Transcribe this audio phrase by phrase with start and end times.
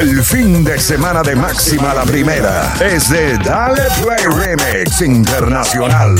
[0.00, 6.16] El fin de semana de máxima la primera es de Dale Play Remix Internacional.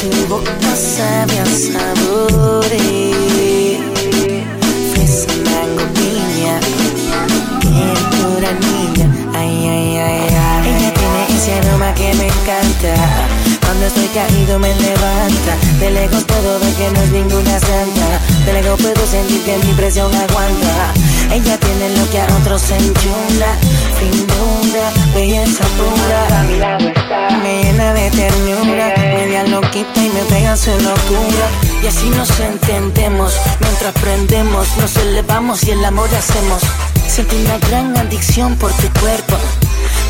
[0.00, 2.92] Tu boca sabe a sabores.
[11.96, 12.94] Que me encanta.
[13.60, 15.56] Cuando estoy caído me levanta.
[15.78, 18.20] De lejos puedo ver que no es ninguna santa.
[18.46, 20.94] De lejos puedo sentir que mi presión aguanta.
[21.32, 23.56] Ella tiene lo que a otros enchula.
[23.98, 26.40] Findura, belleza pura.
[26.40, 27.38] A mi lado está.
[27.38, 28.94] Me llena de ternura.
[28.98, 31.46] Media loquita y me pega su locura.
[31.82, 33.34] Y así nos entendemos.
[33.60, 36.62] Mientras prendemos, nos elevamos y el amor hacemos.
[37.08, 39.36] Siento una gran adicción por tu cuerpo.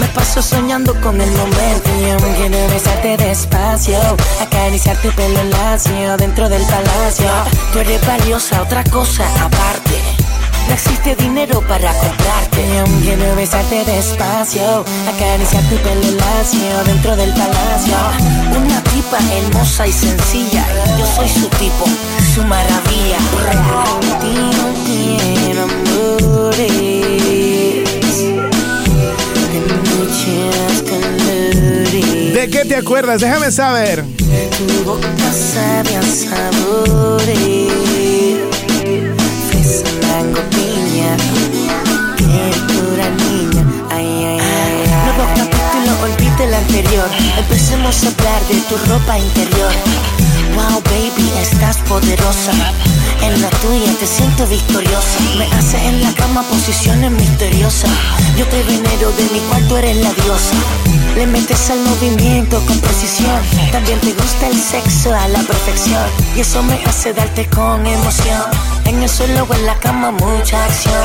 [0.00, 3.98] Me paso soñando con el momento Yo quiero besarte despacio
[4.40, 7.28] Acariciar tu pelo lacio Dentro del palacio
[7.72, 10.11] Tú eres valiosa, otra cosa aparte
[10.68, 17.30] no existe dinero para comprarte Yo quiero besarte despacio Acariciar tu pelo lacio Dentro del
[17.30, 17.94] palacio
[18.56, 20.64] Una tipa hermosa y sencilla
[20.98, 21.84] Yo soy su tipo,
[22.34, 23.18] su maravilla
[24.20, 27.02] Contigo quiero amores
[32.42, 33.20] ¿De qué te acuerdas?
[33.20, 34.04] Déjame saber.
[34.06, 37.91] Tu boca sabe a sabores.
[42.16, 43.64] Qué pura niña.
[43.90, 44.90] Ay, ay, ay.
[45.04, 47.08] Nuevo capítulo, olvide el anterior.
[47.38, 49.72] Empecemos a hablar de tu ropa interior.
[50.54, 52.52] Wow, baby, estás poderosa.
[53.22, 55.20] En la tuya te siento victoriosa.
[55.38, 57.90] Me hace en la cama posiciones misteriosas.
[58.36, 60.56] Yo te venero de mi cuarto, eres la diosa.
[61.16, 63.40] Le metes al movimiento con precisión.
[63.70, 66.04] También te gusta el sexo a la perfección.
[66.36, 68.42] Y eso me hace darte con emoción.
[68.84, 71.04] En el suelo o en la cama, mucha acción.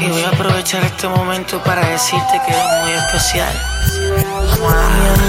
[0.00, 3.52] Y voy a aprovechar este momento para decirte que eres muy especial.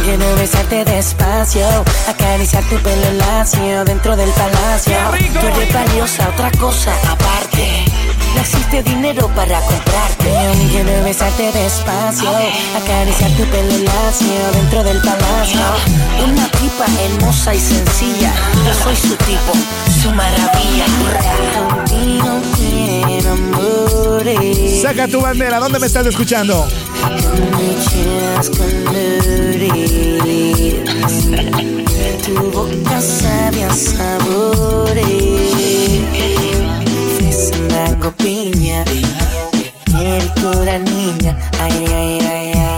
[0.03, 1.65] Quiero besarte despacio,
[2.07, 4.95] acariciar tu pelo lacio dentro del palacio.
[5.39, 7.85] Tú eres valiosa, otra cosa aparte.
[8.35, 10.29] No existe dinero para comprarte.
[10.71, 12.29] Quiero besarte despacio,
[12.75, 15.61] acariciar tu pelo lacio dentro del palacio.
[16.25, 18.33] Una tipa hermosa y sencilla.
[18.65, 19.53] Yo soy su tipo,
[20.01, 20.85] su maravilla.
[21.87, 22.41] Quiero
[23.33, 24.81] amores.
[24.81, 26.67] Saca tu bandera, ¿dónde me estás escuchando?
[32.25, 35.05] Tu boca sabe a sabores.
[37.17, 38.85] Fresa, mango, piña.
[39.85, 41.37] Piel pura niña.
[41.59, 42.72] Ay, ay, ay, ay,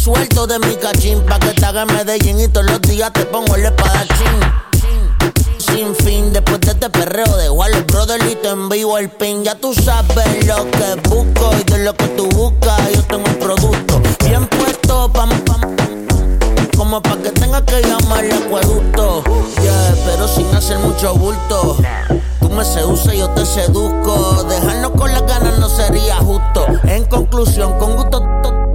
[0.00, 1.20] suelto de mi cachín.
[1.26, 4.40] Pa' que te haga Medellín y todos los días te pongo el espadachín.
[5.58, 9.44] Sin fin, después de este perreo de Waller Brotherito en vivo el pin.
[9.44, 12.80] Ya tú sabes lo que busco y de lo que tú buscas.
[12.94, 15.60] Yo tengo un producto bien puesto, pam, pam,
[16.76, 19.22] como pa' que tenga que llamar el acueducto.
[19.62, 21.76] Yeah, pero sin hacer mucho bulto.
[22.40, 24.44] Tú me seduces, yo te seduzco.
[24.44, 26.66] Dejarnos con las ganas no sería justo.
[26.84, 28.69] En conclusión, con gusto.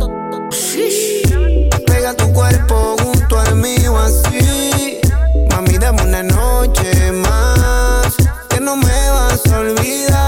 [2.06, 5.00] Pega tu cuerpo junto al mío así.
[5.50, 8.13] Mami, dame una noche más.
[8.48, 10.25] Que no me vas a olvidar,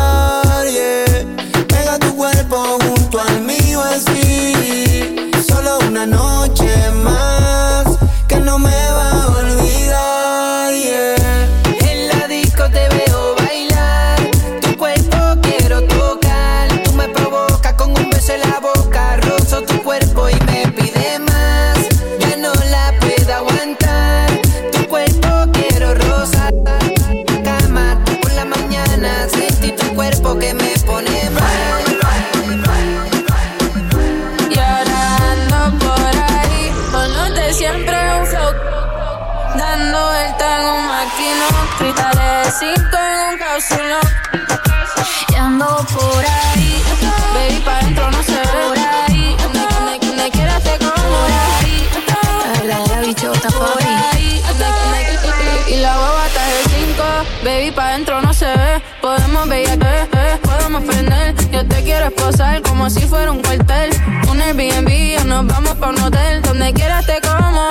[57.77, 58.81] pa' dentro no se ve.
[59.01, 61.35] Podemos ver, eh, eh, podemos prender.
[61.51, 63.91] Yo te quiero esposar como si fuera un cuartel.
[64.31, 66.41] Un Airbnb o nos vamos pa' un hotel.
[66.41, 67.69] Donde quieras te como.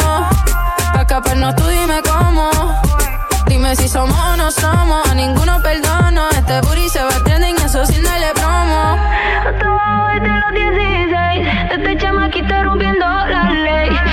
[0.92, 2.50] Pa' escaparnos tú dime cómo.
[3.48, 5.10] Dime si somos o no somos.
[5.10, 6.28] A ninguno perdono.
[6.30, 8.96] Este booty se va a trending, eso sin darle promo.
[9.50, 14.05] Estaba desde los 16, desde chamaquita rompiendo la ley.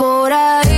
[0.00, 0.69] Por ahí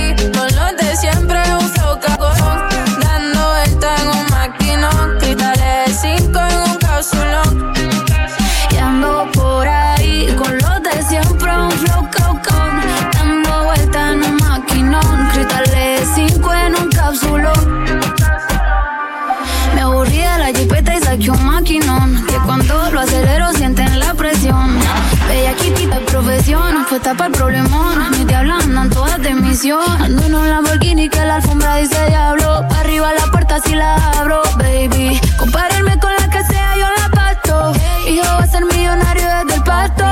[26.13, 28.11] profesión, fue tapa el problemón.
[28.11, 29.81] Mis diablas andan todas de misión.
[29.99, 32.63] Ando en un Lamborghini que la alfombra dice diablo.
[32.69, 35.19] Pa' arriba la puerta si la abro, baby.
[35.39, 37.73] Compararme con la que sea, yo la pasto.
[38.07, 40.05] Hijo va a ser millonario desde el pasto.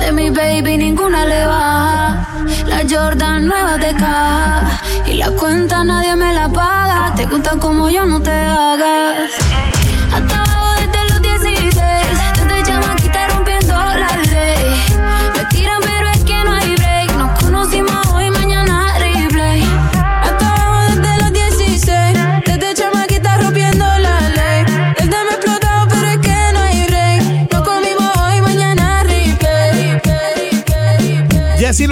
[0.00, 2.28] De mi baby ninguna le baja.
[2.66, 4.82] La Jordan nueva de caja.
[5.06, 7.14] Y la cuenta nadie me la paga.
[7.16, 9.75] Te gusta como yo no te hagas.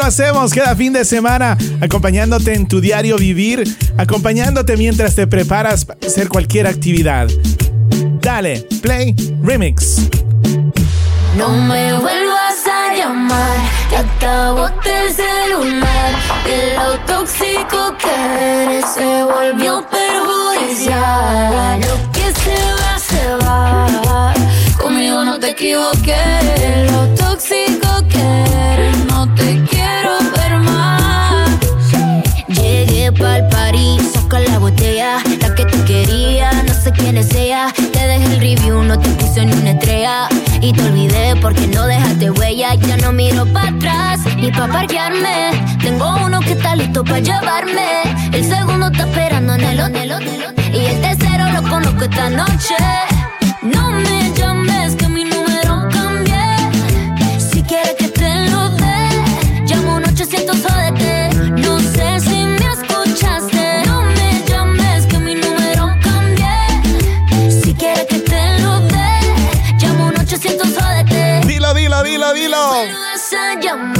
[0.05, 3.65] Hacemos cada fin de semana, acompañándote en tu diario vivir,
[3.97, 7.29] acompañándote mientras te preparas para hacer cualquier actividad.
[8.21, 10.09] Dale, play, remix.
[11.39, 13.57] No me vuelvas a llamar,
[13.89, 16.15] que acabaste el celular.
[16.45, 21.81] De lo tóxico que eres se volvió perjudicial.
[21.81, 24.35] Lo que se va, se va.
[24.81, 26.15] Conmigo no te equivoqué.
[26.59, 28.21] De lo tóxico que
[28.75, 28.97] eres,
[33.15, 37.73] pa'l party, saca la botella, la que tú querías, no sé quién es ella.
[37.93, 40.29] Te dejé el review, no te puse ni una estrella.
[40.61, 42.75] Y te olvidé porque no dejaste huella.
[42.75, 45.51] Ya no miro para atrás ni pa' parquearme.
[45.83, 48.03] Tengo uno que está listo para llevarme.
[48.33, 50.13] El segundo está esperando en el hotel.
[50.73, 52.75] Y el tercero lo conozco esta noche.
[72.55, 73.94] Dímelo.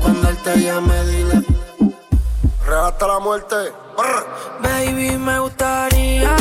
[0.00, 1.42] Cuando él te llame, dile.
[2.66, 3.56] Rebata la muerte.
[3.96, 4.26] Brr.
[4.62, 6.36] Baby, me gustaría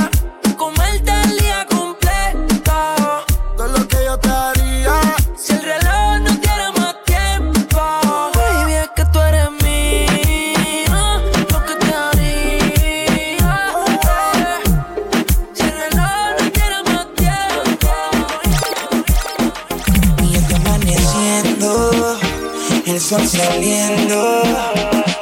[23.36, 24.44] saliendo.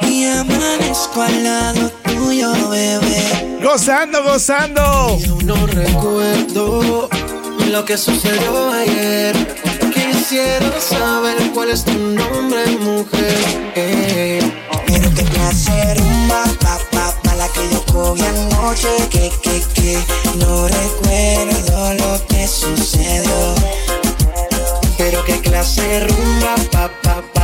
[0.08, 3.58] Y amanezco al lado tuyo, bebé.
[3.62, 5.18] Gozando, gozando.
[5.44, 7.08] No recuerdo
[7.70, 9.34] lo que sucedió ayer.
[9.92, 13.72] Quisiera saber cuál es tu nombre, mujer.
[13.74, 14.40] Eh,
[14.86, 18.88] Pero qué clase rumba, pa, pa, pa, la que yo cogí anoche.
[19.10, 19.98] Que, que, que,
[20.38, 23.54] no recuerdo lo que sucedió.
[24.96, 26.90] Pero qué clase rumba, pa,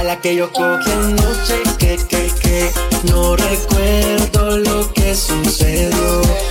[0.04, 1.62] la que yo cogí anoche.
[1.78, 2.70] Que, que, que,
[3.04, 6.49] no recuerdo lo que sucedió.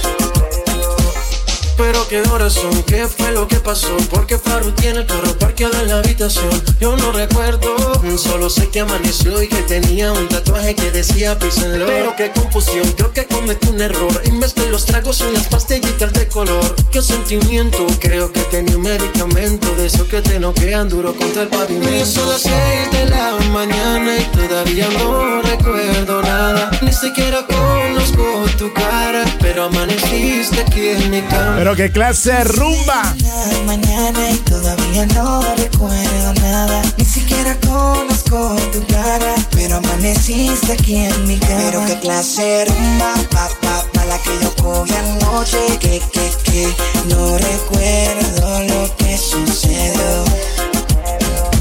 [1.80, 5.80] Pero qué horas son, qué fue lo que pasó Porque Faru tiene el carro parqueado
[5.80, 6.50] en la habitación.
[6.82, 7.74] Yo no recuerdo,
[8.18, 11.86] solo sé que amaneció Y que tenía un tatuaje que decía Love.
[11.88, 16.12] Pero qué confusión, creo que cometí un error En vez los tragos y las pastillitas
[16.14, 16.76] de color.
[16.92, 21.48] Qué sentimiento, creo que tenía un medicamento De eso que te noquean duro contra el
[21.48, 21.96] pavimento.
[21.96, 26.72] Y son las seis de la mañana y todavía no recuerdo nada.
[26.82, 32.44] Ni siquiera conozco tu cara Pero amaneciste aquí en mi cama Pero qué clase de
[32.46, 33.16] rumba.
[33.22, 36.82] La mañana y todavía no recuerdo nada.
[36.98, 39.36] Ni siquiera conozco tu cara.
[39.52, 41.62] Pero amaneciste aquí en mi cama.
[41.70, 45.60] Pero qué clase de rumba, pa, pa, pa, la que yo cogí anoche.
[45.80, 50.26] Que, que, que, no recuerdo lo que sucedió.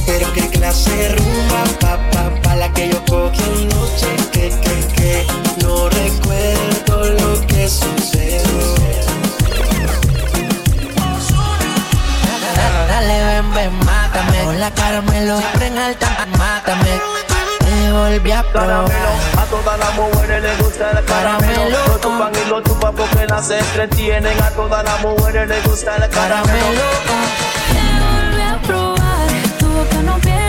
[0.07, 4.87] Pero qué clase de rumba, pa, pa, pa, la que yo cogí anoche, que, que,
[4.97, 5.27] que,
[5.63, 8.78] no recuerdo lo que sucedió.
[14.23, 14.45] Mátame.
[14.45, 17.01] Con la caramelo, siempre en alta, mátame.
[17.61, 18.91] Te volví a probar.
[19.37, 21.79] A todas las mujeres les gusta el caramelo.
[21.87, 24.43] Lo tupan y lo tupan porque las entretienen.
[24.43, 26.49] A todas las mujeres les gusta el caramelo.
[26.49, 27.29] Caramelo.
[27.73, 30.48] Te volví a probar, tu boca no pierde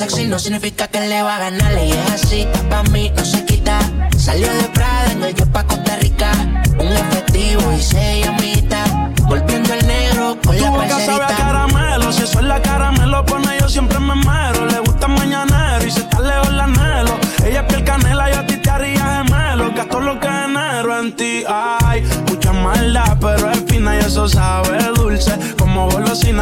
[0.00, 1.72] sexy no significa que le va a ganar.
[1.84, 3.78] Y es así, pa' mí no se quita.
[4.16, 6.30] Salió de Prada en el yo pa' Costa Rica.
[6.78, 8.82] Un efectivo y se llamita.
[9.28, 12.90] Volviendo el negro con tu la boca sabe a caramelo, si eso es la cara
[12.92, 14.64] me lo pone yo siempre me muero.
[14.66, 17.18] Le gusta mañanero y si está lejos la anhelo.
[17.44, 19.70] Ella es piel canela y a ti te haría gemelo.
[19.74, 24.89] Gasto lo que genero en ti, ay, mucha maldad, pero es fina y eso sabe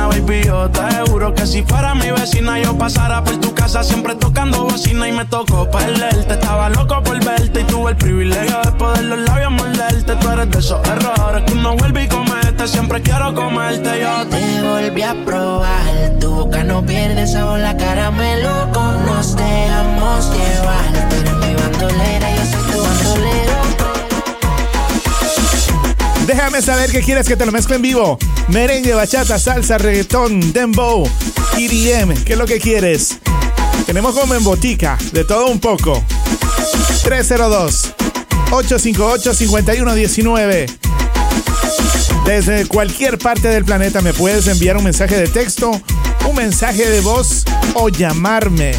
[0.09, 4.15] baby, yo te juro que si fuera mi vecina yo pasara por tu casa siempre
[4.15, 6.35] tocando bocina y me tocó perderte.
[6.35, 10.17] Estaba loco por verte y tuve el privilegio de poder los labios morderte.
[10.17, 12.67] Tú eres de esos errores que uno vuelve y comete.
[12.67, 18.71] Siempre quiero comerte yo te volví a probar, tu boca no pierde sabor, la caramelo
[18.73, 21.09] con nos dejamos llevar.
[21.11, 23.88] Tú mi bandolera, yo soy tu bandolero.
[26.29, 28.19] Déjame saber qué quieres que te lo mezcle en vivo.
[28.49, 31.09] Merengue, bachata, salsa, reggaetón, dembow,
[31.57, 32.23] EDM.
[32.23, 33.19] ¿Qué es lo que quieres?
[33.87, 36.05] Tenemos como en botica, de todo un poco.
[38.51, 40.67] 302-858-5119.
[42.27, 45.81] Desde cualquier parte del planeta me puedes enviar un mensaje de texto,
[46.29, 48.73] un mensaje de voz o llamarme.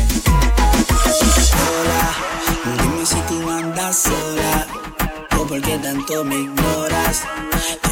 [2.63, 4.67] Dime si tú andas sola
[5.35, 6.88] o por qué tanto me ignoras.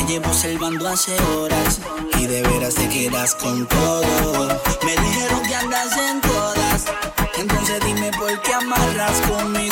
[0.08, 1.82] Llevo observando hace horas
[2.18, 4.62] y de veras te quedas con todo.
[4.86, 6.86] Me dijeron que andas en todas,
[7.38, 9.67] entonces dime por qué amarras conmigo.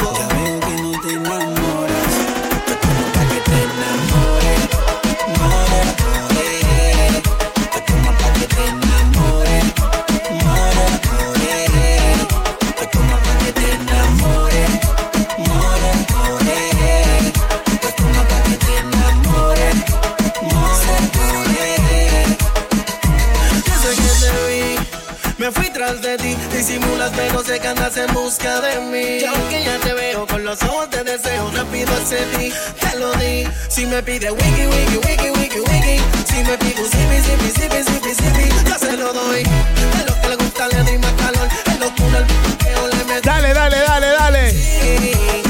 [27.56, 29.20] Sé que andas en busca de mí.
[29.22, 33.48] Y aunque ya te veo con los ojos de deseo, rápido accedí, te lo di.
[33.70, 35.98] Si me pide wiki, wiki, wiki, wiki, wiki.
[36.30, 39.44] Si me pide un zipi, zipi, zipi, zipi, zipi, yo se lo doy.
[39.44, 41.48] A lo que le gusta le doy más calor.
[41.66, 43.30] En locura el p***eo le meto.
[43.30, 45.45] Dale, dale, dale, dale.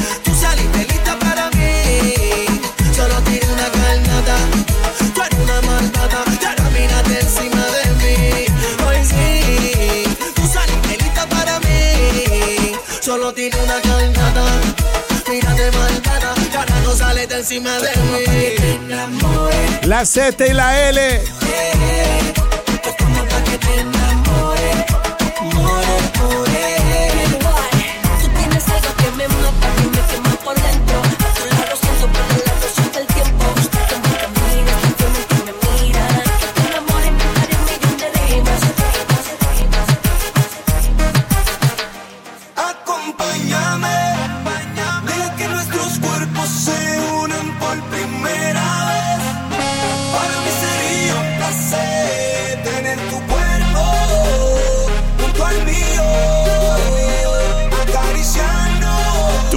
[23.46, 24.72] Que te enamores,
[37.12, 38.62] me daré un millón de rimas.
[42.56, 43.98] Acompáñame,
[45.06, 46.95] deja que nuestros cuerpos se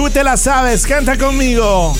[0.09, 1.93] Tú te la sabes, canta conmigo.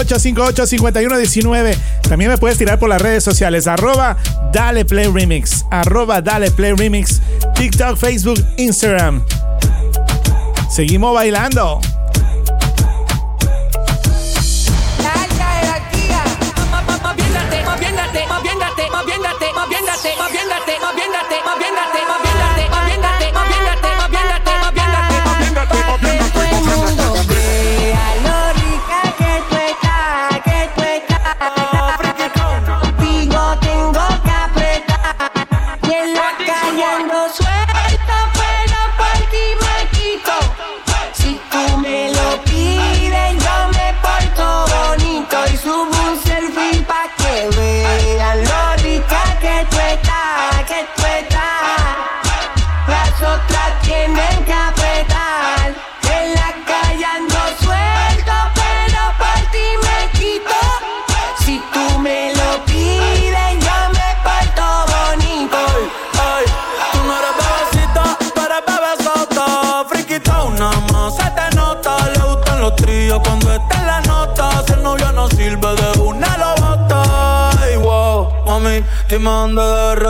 [0.00, 1.76] 858-5119.
[2.08, 3.66] También me puedes tirar por las redes sociales.
[3.66, 4.16] Arroba
[4.52, 5.64] Dale Play Remix.
[5.70, 7.20] Arroba Dale Play Remix.
[7.54, 9.24] TikTok, Facebook, Instagram.
[10.70, 11.80] Seguimos bailando.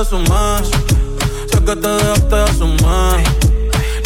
[0.02, 3.22] Sé que te dejaste de asumir.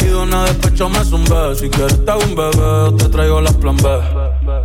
[0.01, 1.55] Y de una despecho me zumbé.
[1.57, 3.89] Si quieres te hago un bebé, te traigo las plan B.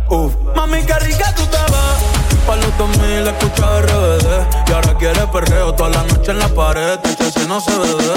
[0.09, 0.33] Uf.
[0.57, 2.45] Mami, qué rica tú te ves.
[2.45, 4.67] Pa' los 2000 escucha RBD.
[4.67, 6.99] Y ahora quieres perreo toda la noche en la pared.
[7.01, 8.13] Este si no se bebe.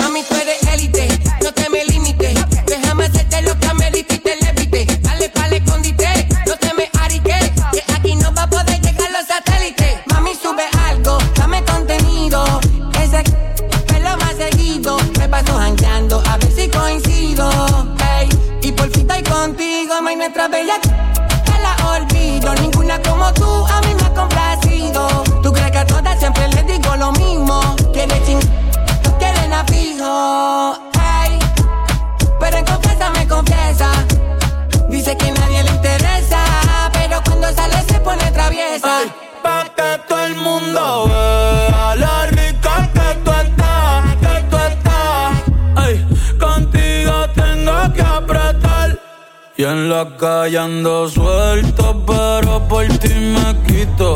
[0.00, 1.08] Mami, tú eres élite,
[1.42, 2.34] no te me limites.
[2.66, 3.08] Déjame
[49.98, 50.58] la calle
[51.08, 54.14] suelto, pero por ti me quito.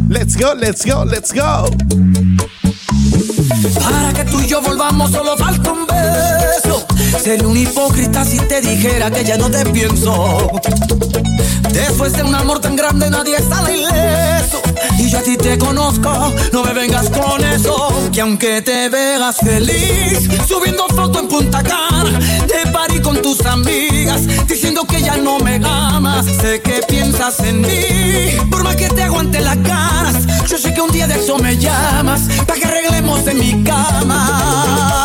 [0.08, 1.70] Let's go, let's go, let's go.
[3.80, 6.84] Para que tú y yo volvamos solo falta un beso.
[7.22, 10.50] Sería un hipócrita si te dijera que ya no te pienso.
[11.72, 14.57] Después de un amor tan grande nadie sale ileso.
[14.98, 18.10] Y yo a ti te conozco, no me vengas con eso.
[18.12, 24.26] Que aunque te veas feliz, subiendo foto en Punta Cana, te parí con tus amigas,
[24.46, 26.26] diciendo que ya no me amas.
[26.26, 30.26] Sé que piensas en mí, por más que te aguante las ganas.
[30.48, 34.98] Yo sé que un día de eso me llamas, para que arreglemos de mi cama.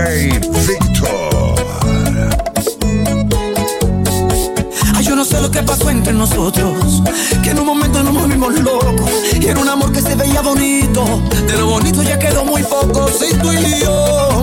[0.00, 1.54] Victor.
[4.94, 7.02] Ay, yo no sé lo que pasó entre nosotros.
[7.42, 9.10] Que en un momento nos movimos locos.
[9.38, 11.04] Y era un amor que se veía bonito.
[11.46, 13.08] De lo bonito ya quedó muy poco.
[13.08, 14.42] Sí, tú y yo.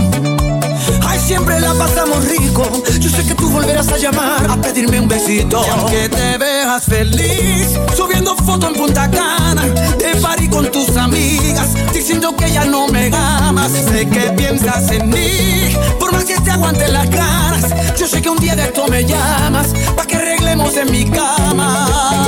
[1.08, 2.70] Ay, siempre la pasamos rico.
[3.00, 5.63] Yo sé que tú volverás a llamar a pedirme un besito.
[5.65, 9.63] Y aunque te veas feliz, subiendo foto en Punta Cana,
[9.98, 10.15] te
[10.50, 13.72] con tus amigas, diciendo que ya no me amas.
[13.72, 17.66] Sé que piensas en mí, por más que te aguante las ganas.
[17.98, 22.28] Yo sé que un día de esto me llamas, pa' que arreglemos en mi cama.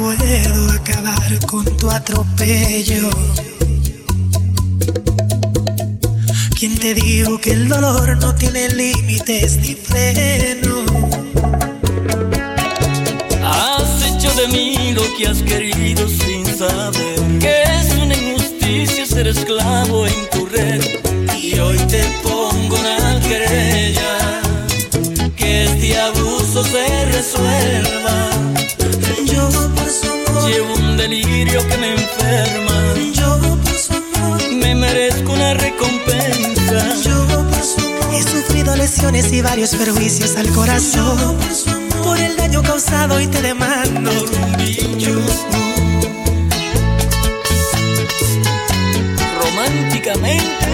[0.00, 3.10] Puedo acabar con tu atropello?
[6.58, 10.84] ¿Quién te dijo que el dolor no tiene límites ni freno?
[13.44, 19.28] Has hecho de mí lo que has querido sin saber que es una injusticia ser
[19.28, 20.82] esclavo en tu red.
[21.42, 24.40] Y hoy te pongo una querella
[25.36, 28.30] que este abuso se resuelva.
[30.46, 32.94] Llevo un delirio que me enferma.
[33.12, 36.94] yo por su amor, Me merezco una recompensa.
[37.02, 38.14] yo por su amor.
[38.14, 41.36] He sufrido lesiones y varios perjuicios al corazón.
[42.02, 44.10] Por el daño causado y te demando.
[49.42, 50.69] Románticamente.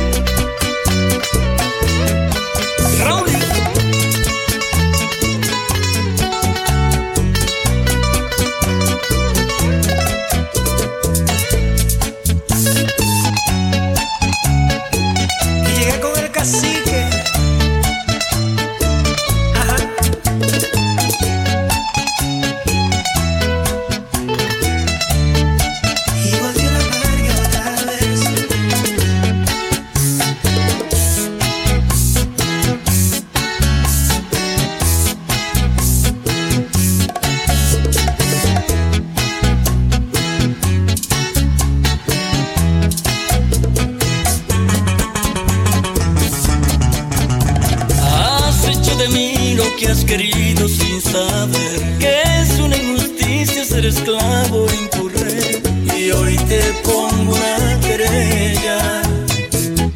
[56.49, 59.03] Te pongo una querella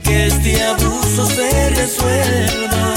[0.03, 2.95] que este abuso se resuelva.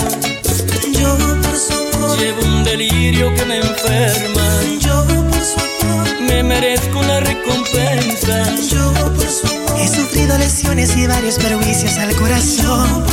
[1.00, 4.46] Yo por su amor, Llevo un delirio que me enferma.
[4.80, 8.56] yo por su amor, Me merezco una recompensa.
[8.72, 9.80] yo por su amor.
[9.82, 13.04] He sufrido lesiones y varios perjuicios al corazón.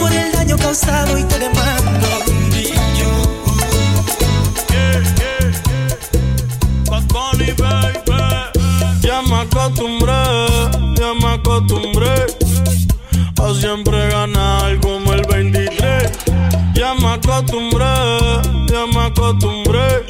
[0.00, 2.31] Por el daño causado y te demando.
[9.62, 10.12] Acostumbré,
[10.98, 12.26] ya me acostumbré
[13.40, 16.10] a siempre ganar como el 23.
[16.74, 17.84] Ya me acostumbré,
[18.68, 20.04] ya me acostumbré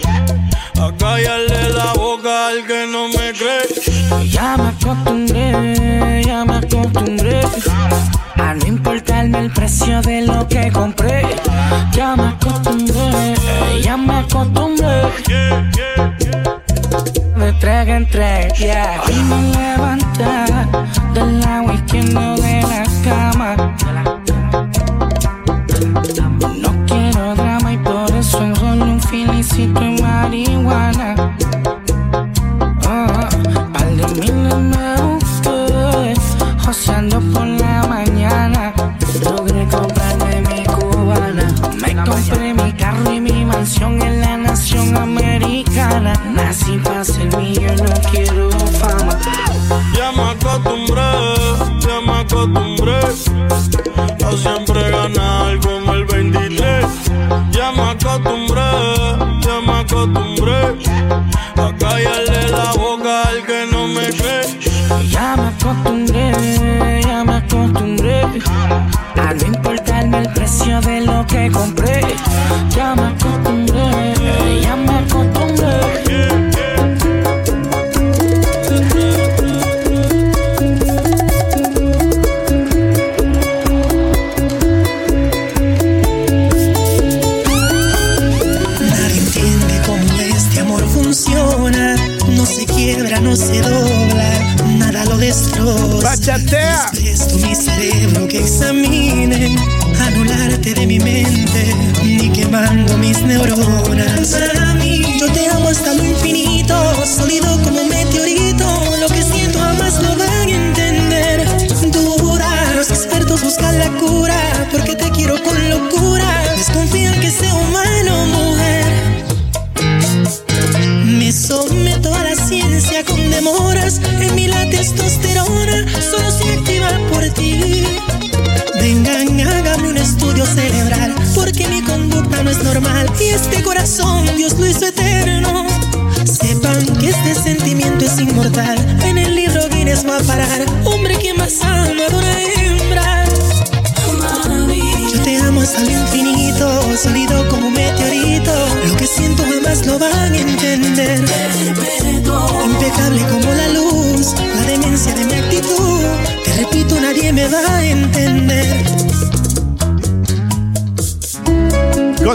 [0.81, 4.31] a callarle la boca al que no me cree.
[4.31, 7.41] Ya me acostumbré, ya me acostumbré
[8.37, 11.23] a no importarme el precio de lo que compré.
[11.93, 13.35] Ya me acostumbré,
[13.83, 15.92] ya me acostumbré.
[17.83, 19.03] En entrega, yeah.
[19.05, 20.52] Hoy me levanta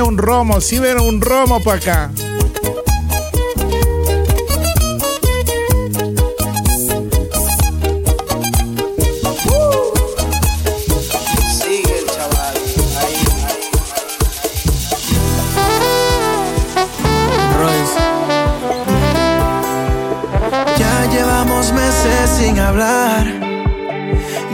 [0.03, 2.11] un romo, sírveme un romo para acá.
[20.77, 23.25] Ya llevamos meses sin hablar.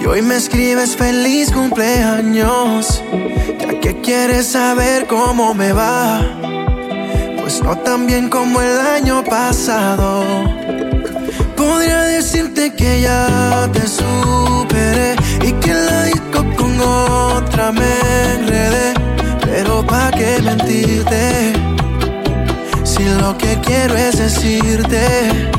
[0.01, 3.03] Y hoy me escribes feliz cumpleaños.
[4.12, 6.20] Quieres saber cómo me va.
[7.39, 10.24] Pues no tan bien como el año pasado.
[11.55, 17.93] Podría decirte que ya te superé y que la disco con otra me
[18.34, 18.95] enredé.
[19.45, 21.53] Pero pa' qué mentirte
[22.84, 25.51] si lo que quiero es decirte.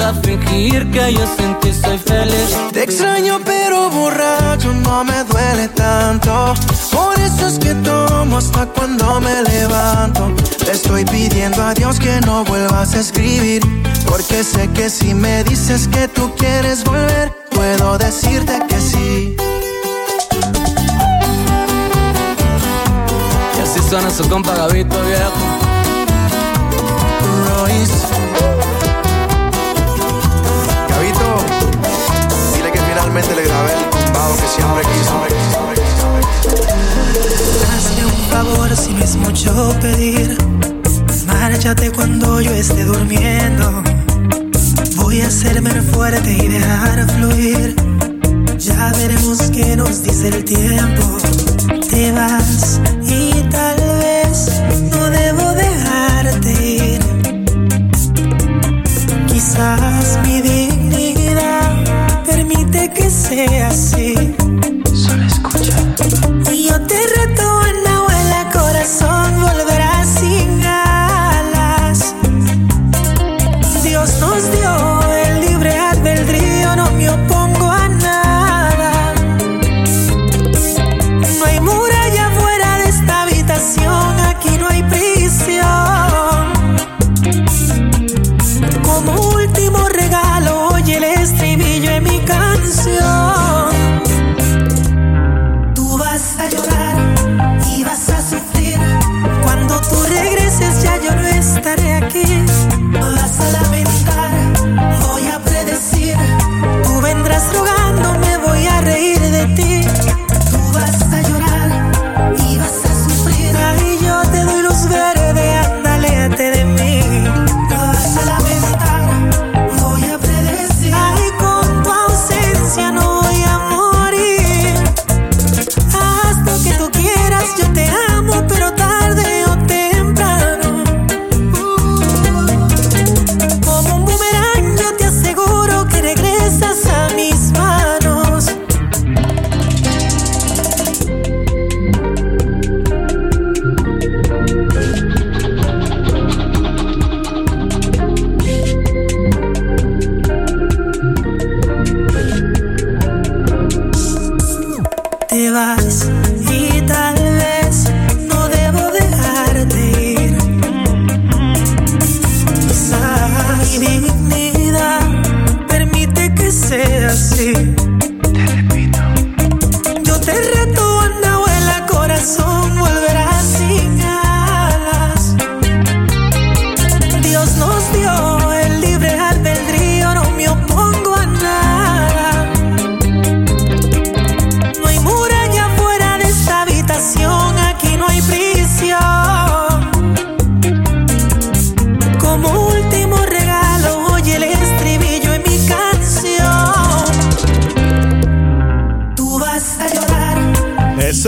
[0.00, 2.56] Ayuda a fingir que yo sin ti soy feliz.
[2.72, 6.54] Te extraño pero borracho no me duele tanto.
[6.90, 10.32] Por eso es que tomo hasta cuando me levanto.
[10.64, 13.62] Le estoy pidiendo a Dios que no vuelvas a escribir.
[14.06, 19.36] Porque sé que si me dices que tú quieres volver, puedo decirte que sí.
[23.56, 25.32] Y así suena su compa Gabito viejo.
[27.58, 28.59] Royce.
[33.12, 35.14] Le grabé el tumbado que siempre quiso.
[37.72, 40.38] Hazme un favor si no es mucho pedir.
[41.26, 43.82] Márchate cuando yo esté durmiendo.
[44.96, 47.74] Voy a hacerme fuerte y dejar fluir.
[48.58, 51.18] Ya veremos qué nos dice el tiempo.
[51.90, 53.79] Te vas y tal
[63.30, 64.29] permite que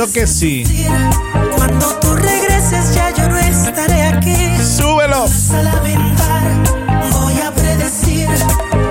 [0.03, 0.64] Eso que sí.
[1.55, 4.34] cuando tú regreses, ya yo no estaré aquí.
[4.61, 5.20] Súbelo.
[5.20, 6.42] Vas a lamentar,
[7.12, 8.28] voy a predecir.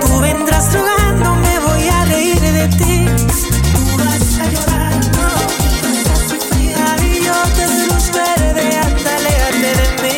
[0.00, 3.06] Tú vendrás rogando, me voy a reír de ti.
[3.72, 5.28] Tú vas a llorar, no,
[5.82, 6.74] vas a sufrir.
[6.98, 9.34] Ay, yo te doy luz verde, ándale,
[9.76, 10.16] de mí.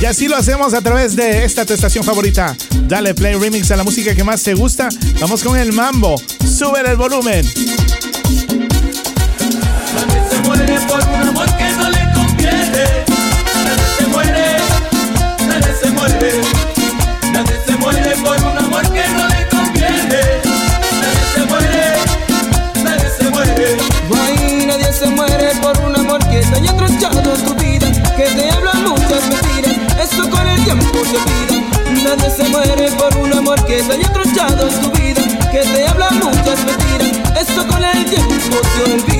[0.00, 2.56] Y así lo hacemos a través de esta tu estación favorita.
[2.86, 4.88] Dale play remix a la música que más te gusta.
[5.20, 6.16] Vamos con el mambo.
[6.42, 7.44] Sube el volumen.
[38.08, 38.34] Tiempo
[38.86, 39.17] olvida.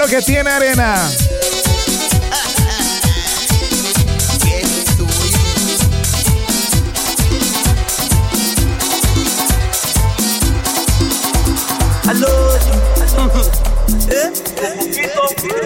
[0.00, 1.10] Lo que tiene arena.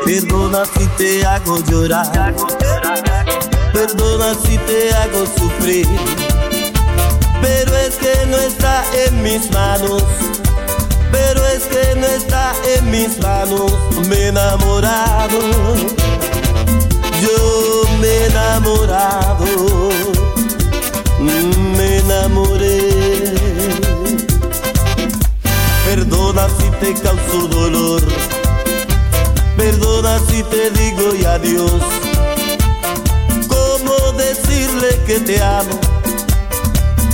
[0.05, 2.35] Perdona si te hago llorar.
[3.73, 5.87] Perdona si te hago sufrir.
[7.41, 10.03] Pero es que no está en mis manos.
[11.35, 13.73] Pero es que no está en mis manos.
[14.09, 15.41] Me he enamorado.
[17.21, 19.47] Yo me he enamorado.
[21.19, 23.35] Me enamoré.
[25.85, 28.03] Perdona si te causo dolor.
[29.57, 31.83] Perdona si te digo y adiós.
[33.49, 35.81] ¿Cómo decirle que te amo?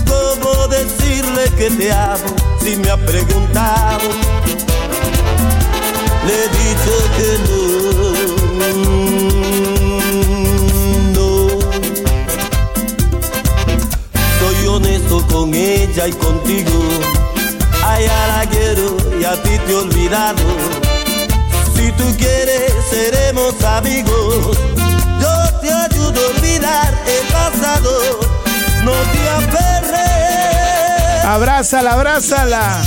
[0.07, 2.40] ¿Cómo decirle que te amo?
[2.63, 4.09] Si me ha preguntado,
[6.27, 7.61] le he dicho que no.
[11.15, 11.31] No.
[14.39, 16.79] Soy honesto con ella y contigo.
[17.83, 20.43] A ella la quiero y a ti te he olvidado.
[21.75, 24.59] Si tú quieres, seremos amigos.
[25.21, 28.21] Yo te ayudo a olvidar el pasado.
[28.85, 30.30] No te aferres.
[31.25, 32.83] Abrázala, abrázala.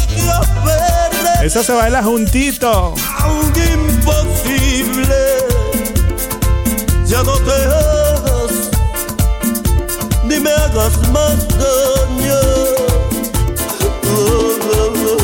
[1.44, 2.96] Eso se baila juntito.
[3.20, 5.22] Aunque imposible,
[7.06, 8.52] ya no te hagas,
[10.26, 12.40] ni me hagas más daño.
[14.06, 15.18] Oh, oh,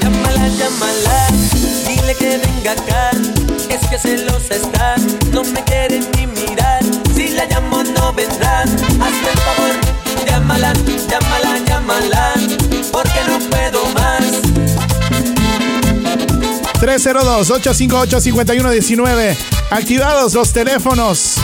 [0.00, 1.26] Llámala, llámala,
[1.86, 3.10] dile que venga acá.
[3.70, 4.96] Es que celosa está,
[5.32, 6.82] no me quiere ni mirar.
[7.14, 8.53] Si la llamo no vendrá.
[10.64, 12.32] Llámala, llámala, llámala.
[12.90, 14.24] Porque no puedo más.
[16.80, 19.36] 302-858-5119.
[19.70, 21.34] Activados los teléfonos.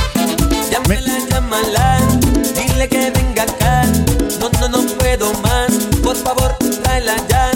[0.70, 1.98] Llámala, llámala,
[2.54, 3.82] dile que venga acá.
[4.40, 5.70] No, no, no puedo más.
[6.02, 7.50] Por favor, tráela ya.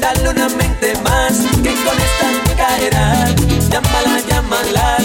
[0.00, 3.28] Dale una mente más, que con esta caerá.
[3.70, 4.96] Llámala, llámala,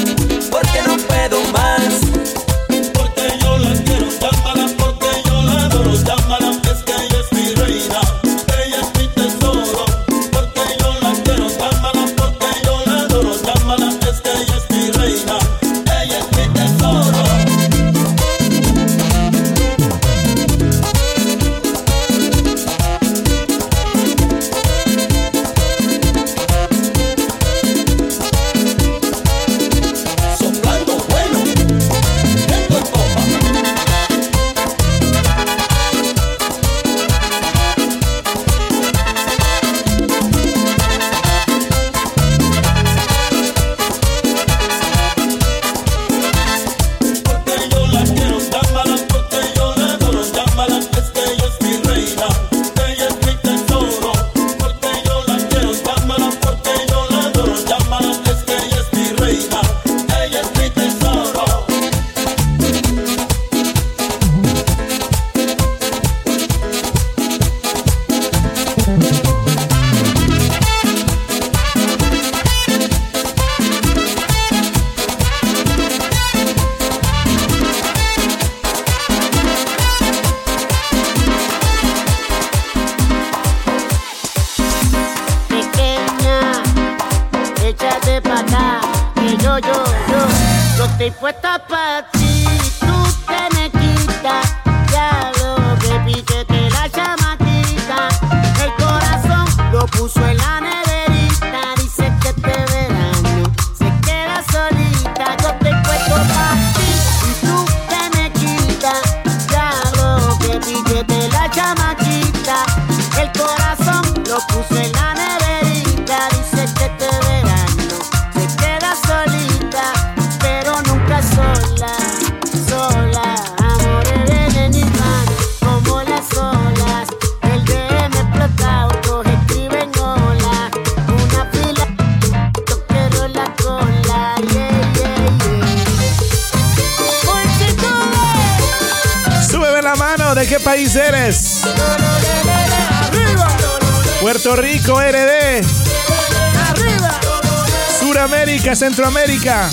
[149.08, 149.70] Suramérica,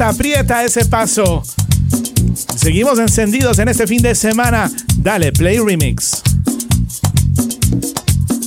[0.00, 1.42] Aprieta, aprieta ese paso.
[2.56, 4.70] Seguimos encendidos en este fin de semana.
[4.96, 6.22] Dale, Play Remix.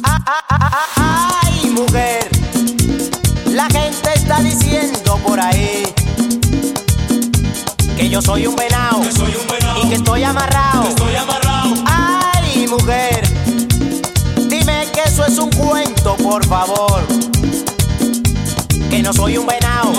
[0.04, 2.28] Ay, mujer,
[3.52, 5.84] la gente está diciendo por ahí
[7.98, 9.02] que yo soy un venado
[9.84, 10.88] y que estoy amarrado.
[11.86, 13.22] Ay, mujer,
[14.50, 17.04] dime que eso es un cuento, por favor.
[18.94, 19.92] Que no soy un venado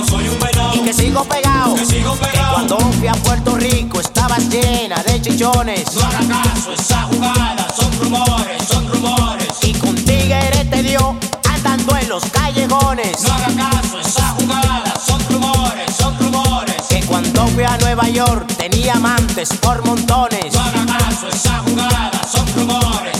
[0.72, 1.74] y que sigo pegado.
[1.74, 2.04] Que
[2.52, 5.92] cuando fui a Puerto Rico estaba llena de chichones.
[5.96, 9.48] No haga caso, esa jugada son rumores, son rumores.
[9.62, 13.20] Y con tigre te dio andando en los callejones.
[13.24, 16.76] No haga caso, esa jugada son rumores, son rumores.
[16.88, 20.54] Que cuando fui a Nueva York tenía amantes por montones.
[20.54, 23.13] No haga caso, esa jugada son rumores.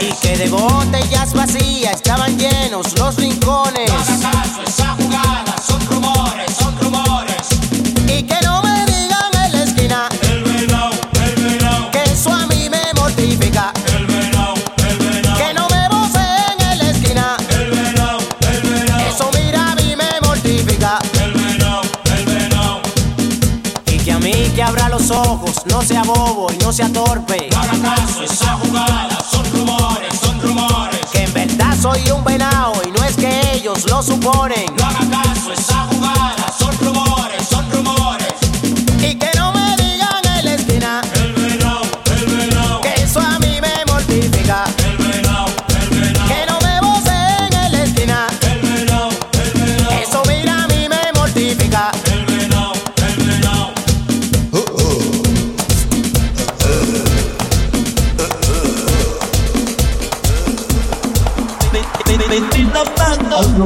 [0.00, 3.90] Y que de botellas vacías estaban llenos los rincones.
[25.10, 27.48] Los ojos, no sea bobo y no sea torpe.
[27.50, 31.00] No haga caso, esa jugada son rumores, son rumores.
[31.12, 34.66] Que en verdad soy un venao y no es que ellos lo suponen.
[34.76, 35.99] No haga caso, esa jugada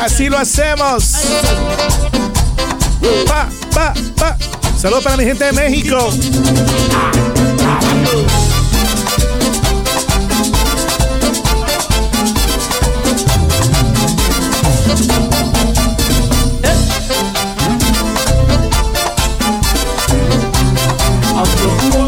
[0.00, 1.14] Así lo hacemos.
[3.26, 4.36] Pa, pa, pa.
[4.76, 6.10] Saludos para mi gente de México.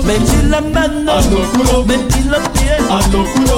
[0.04, 1.20] Mentí la mano,
[1.86, 2.82] mentí los pies,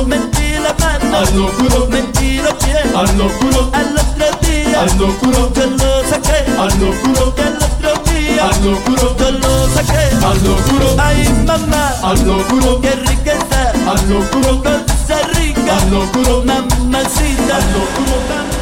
[0.06, 2.83] mentí la mano, mentí los pies
[3.18, 8.64] locuro, al otro día, al locuro, yo lo saqué, al locuro, al otro día, al
[8.64, 15.22] locuro, yo lo saqué, al locuro, ay mamá, al locuro, qué riqueza, al locuro, cosa
[15.34, 18.54] rica, al locuro, mamacita, al locuro,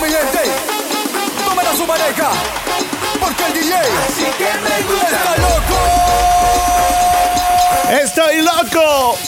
[0.00, 0.42] mi gente,
[1.44, 2.30] tomen a su pareja,
[3.20, 3.74] porque el DJ
[4.08, 5.78] Así que me gusta está loco.
[7.90, 9.18] ¡Estoy loco!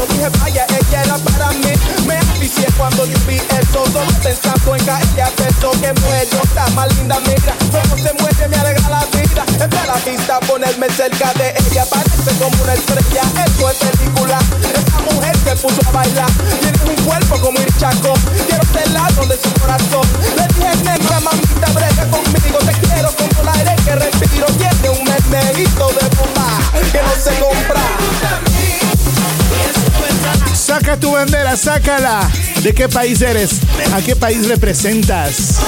[0.00, 1.72] Yo dije vaya ella era para mí
[2.06, 6.40] Me aficié cuando yo vi eso Solo pensando en caerle a beso Que mujer yo
[6.42, 9.44] está más linda mira Como se mueve me alegra la vida.
[9.60, 11.84] Entra a la vista ponerme cerca de ella.
[11.84, 14.38] Parece como una estrella Esto es película.
[14.72, 16.30] Esa mujer se puso a bailar.
[16.60, 18.14] Tiene un cuerpo como ir chaco
[18.46, 20.06] Quiero ser lado de su corazón.
[20.36, 22.58] Le dije negra mamita brega conmigo.
[22.58, 24.46] Te quiero como el aire que respiro.
[24.56, 26.48] Tiene un meneguito de bomba
[26.90, 28.49] Que no se compra
[30.90, 32.28] Saca tu bandera, sácala.
[32.64, 33.60] ¿De qué país eres?
[33.94, 35.38] ¿A qué país representas?
[35.38, 35.60] Es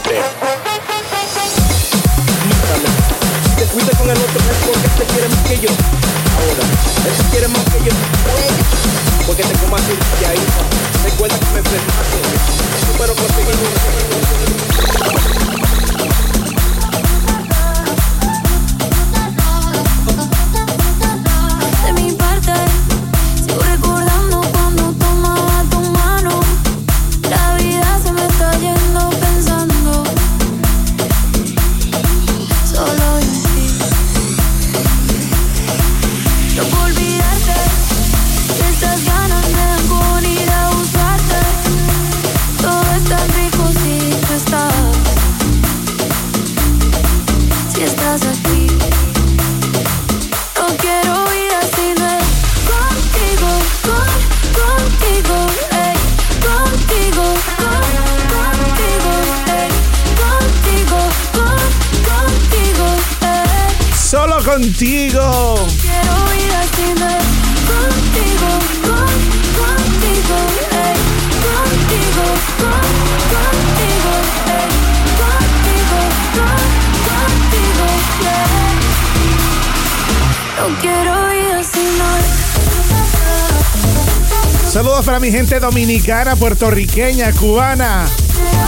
[0.00, 0.16] Bótate.
[3.44, 5.68] Si te fuiste con el otro es porque te quiere más que yo.
[5.68, 6.64] Ahora,
[7.06, 7.92] él te quiere más que yo.
[9.26, 10.40] Porque te como así y ahí.
[11.04, 12.16] Recuerda que me enfrentaste.
[12.98, 13.24] Pero De
[64.60, 65.54] contigo.
[65.80, 67.24] Quiero vida sin él.
[67.70, 68.50] Contigo,
[68.82, 69.12] con,
[69.56, 70.38] contigo,
[70.70, 70.96] ey.
[71.46, 72.24] Contigo,
[72.60, 72.90] con,
[73.32, 74.12] contigo,
[74.58, 74.68] ey.
[75.20, 75.98] Contigo,
[76.36, 76.60] con,
[77.08, 77.86] contigo,
[78.22, 78.76] ey.
[80.58, 81.10] No quiero.
[84.70, 88.06] Saludos para mi gente dominicana, puertorriqueña, cubana,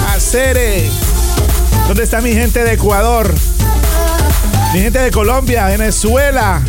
[0.08, 0.90] acere.
[1.86, 3.32] ¿Dónde está mi gente de Ecuador?
[4.72, 6.62] Mi gente de Colombia, Venezuela.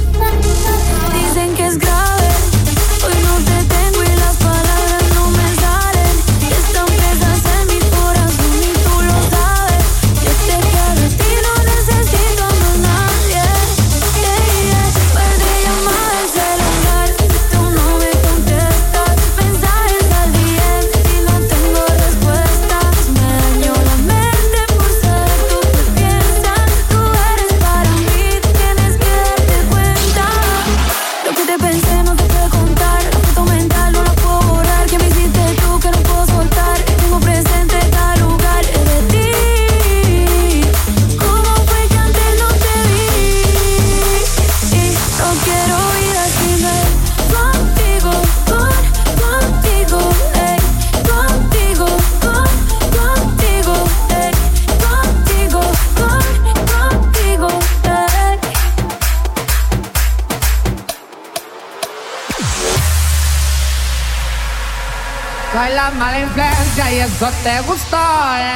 [67.43, 67.97] te gustó,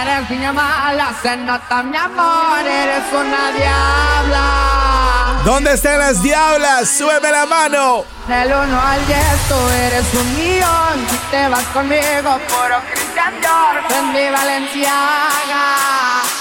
[0.02, 5.42] eres niña mala, se nota mi amor, eres una diabla.
[5.44, 6.90] ¿Dónde están las diablas?
[6.90, 8.06] Súbeme la mano.
[8.28, 9.20] Del 1 al 10,
[9.50, 15.66] tú eres un millón, si te vas conmigo, puro Cristian Dior, prendí Valenciaga,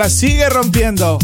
[0.00, 1.18] ahora sigue rompiendo.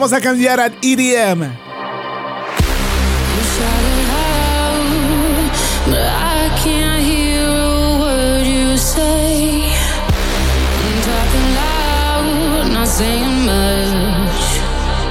[0.00, 1.52] Vamos a cambiar al EDM.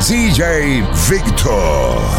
[0.08, 2.19] DJ Victor.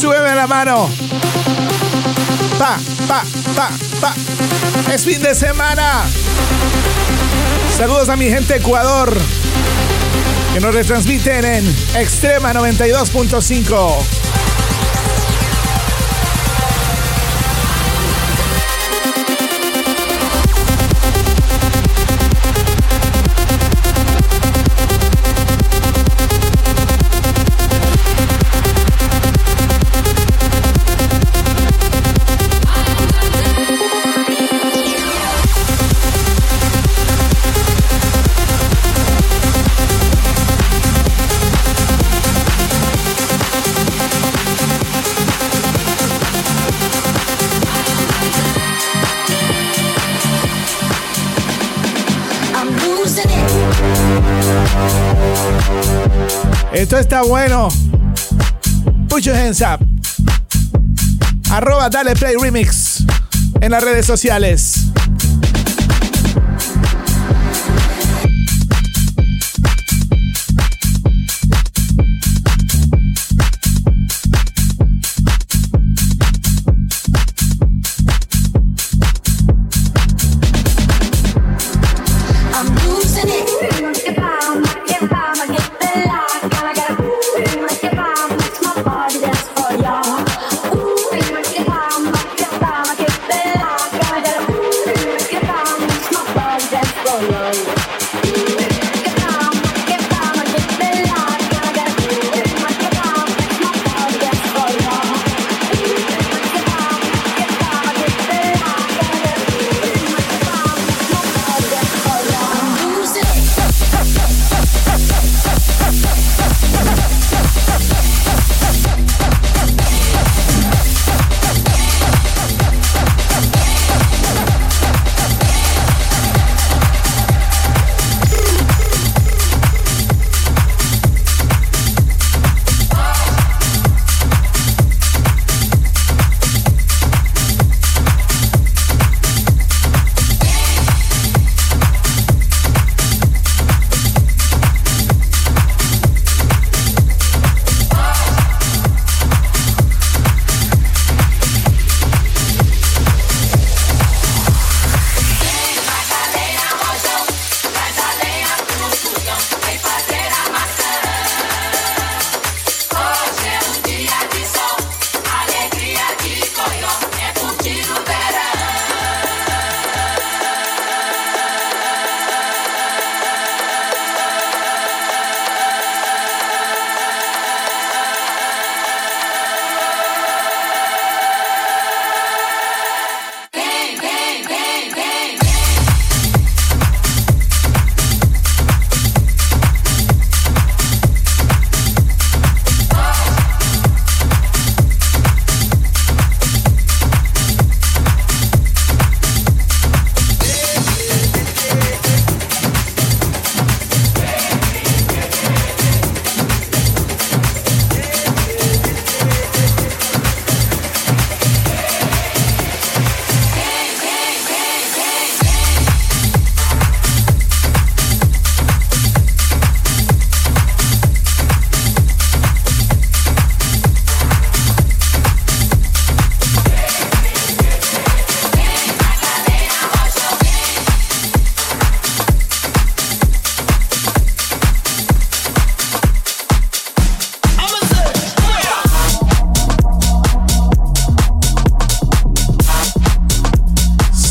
[0.00, 0.90] Súbeme la mano.
[2.58, 4.14] Pa, pa, pa, pa.
[4.92, 6.04] Es fin de semana.
[7.76, 9.16] Saludos a mi gente Ecuador
[10.54, 14.25] que nos retransmiten en Extrema 92.5.
[57.06, 57.68] está bueno.
[59.08, 59.78] Put your hands up.
[61.52, 63.04] Arroba Dale Play Remix
[63.60, 64.75] en las redes sociales.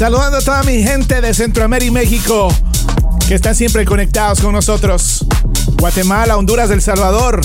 [0.06, 2.48] Saludando a toda mi gente de Centroamérica y México
[3.28, 5.26] que están siempre conectados con nosotros.
[5.80, 7.42] Guatemala, Honduras, El Salvador.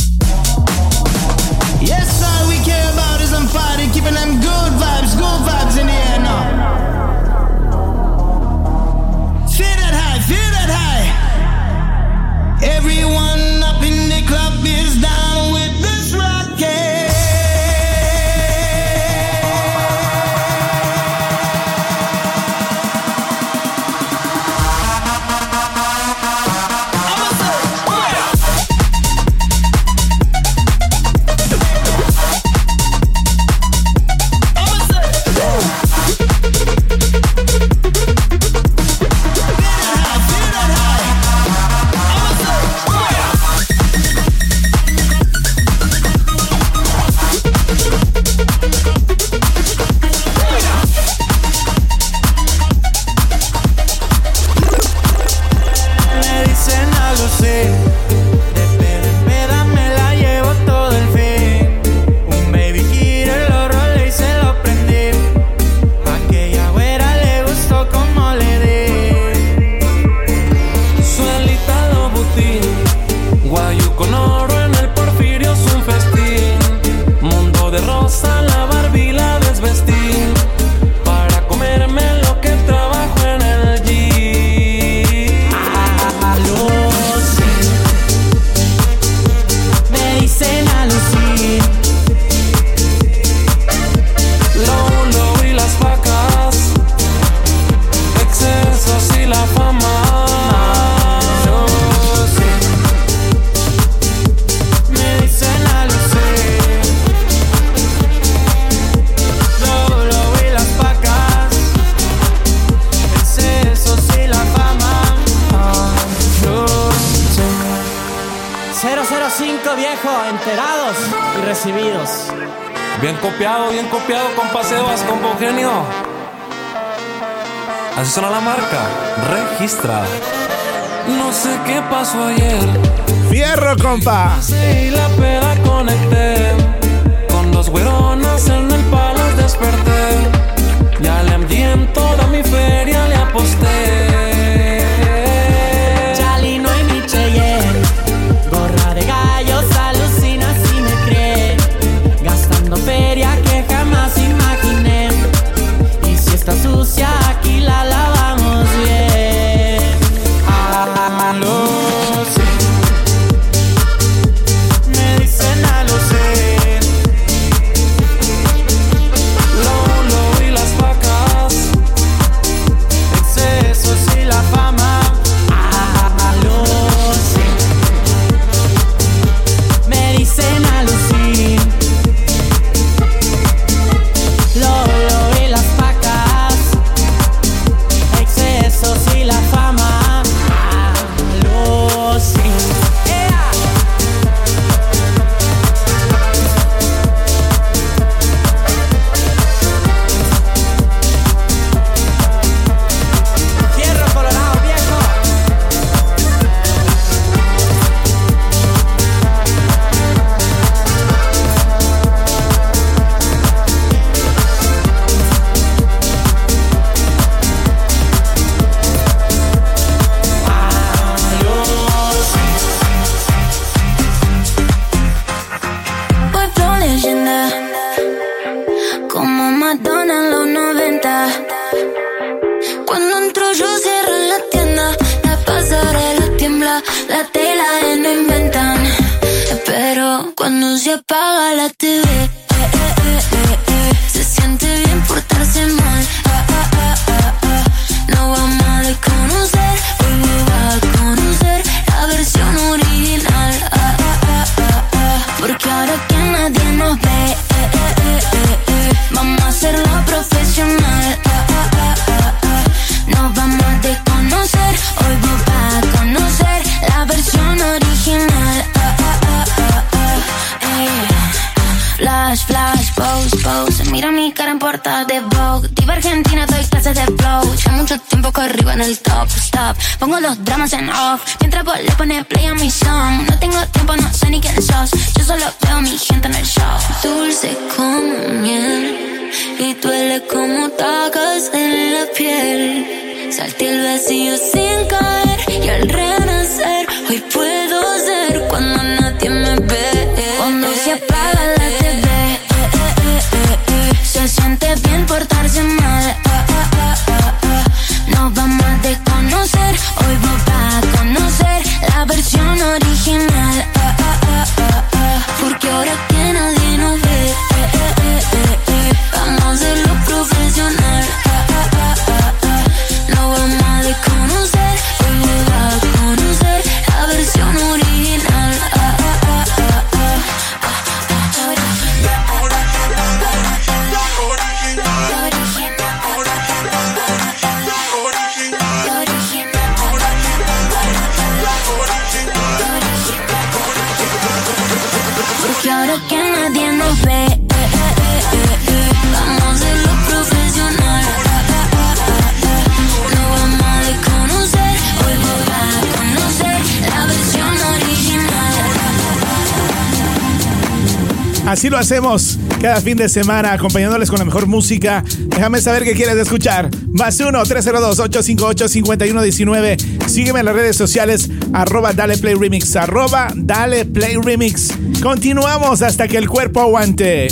[361.90, 365.02] hacemos cada fin de semana acompañándoles con la mejor música.
[365.26, 366.70] Déjame saber qué quieres escuchar.
[366.92, 370.06] Más 1-302-858-5119.
[370.06, 374.68] Sígueme en las redes sociales arroba Dale Play Remix, arroba Dale Play Remix.
[375.02, 377.26] Continuamos hasta que el cuerpo aguante.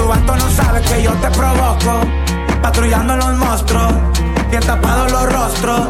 [0.00, 2.00] Tu vato no sabe que yo te provoco.
[2.62, 3.92] Patrullando los monstruos,
[4.50, 5.88] bien tapados los rostros.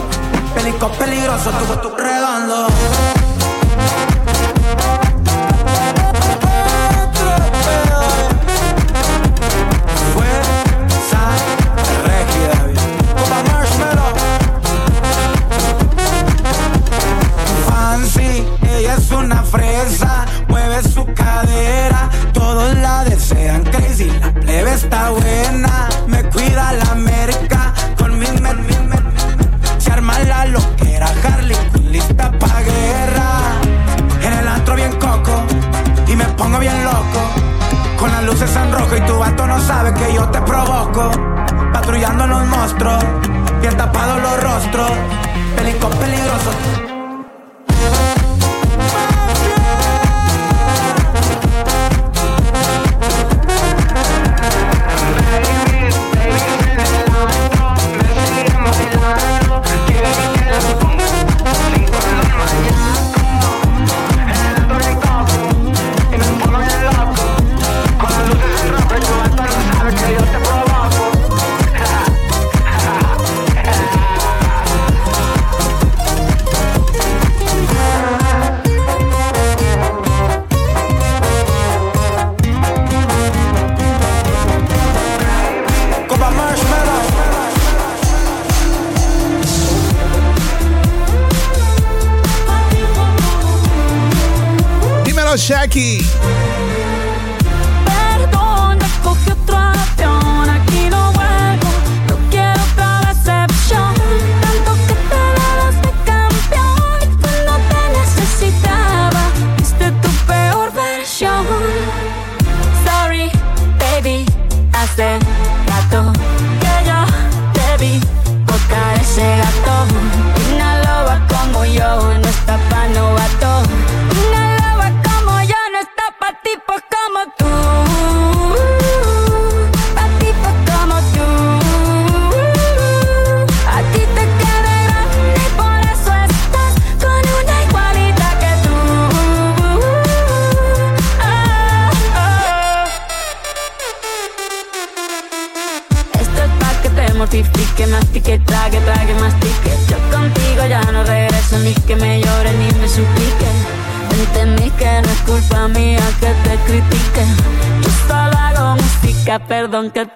[0.53, 2.67] Pelicos peligroso, tu tu redondo.
[19.51, 20.10] fresa
[38.97, 41.11] y tu vato no sabe que yo te provoco.
[41.73, 43.05] Patrullando los monstruos,
[43.61, 44.91] bien tapados los rostros,
[45.57, 46.90] pelicón peligrosos.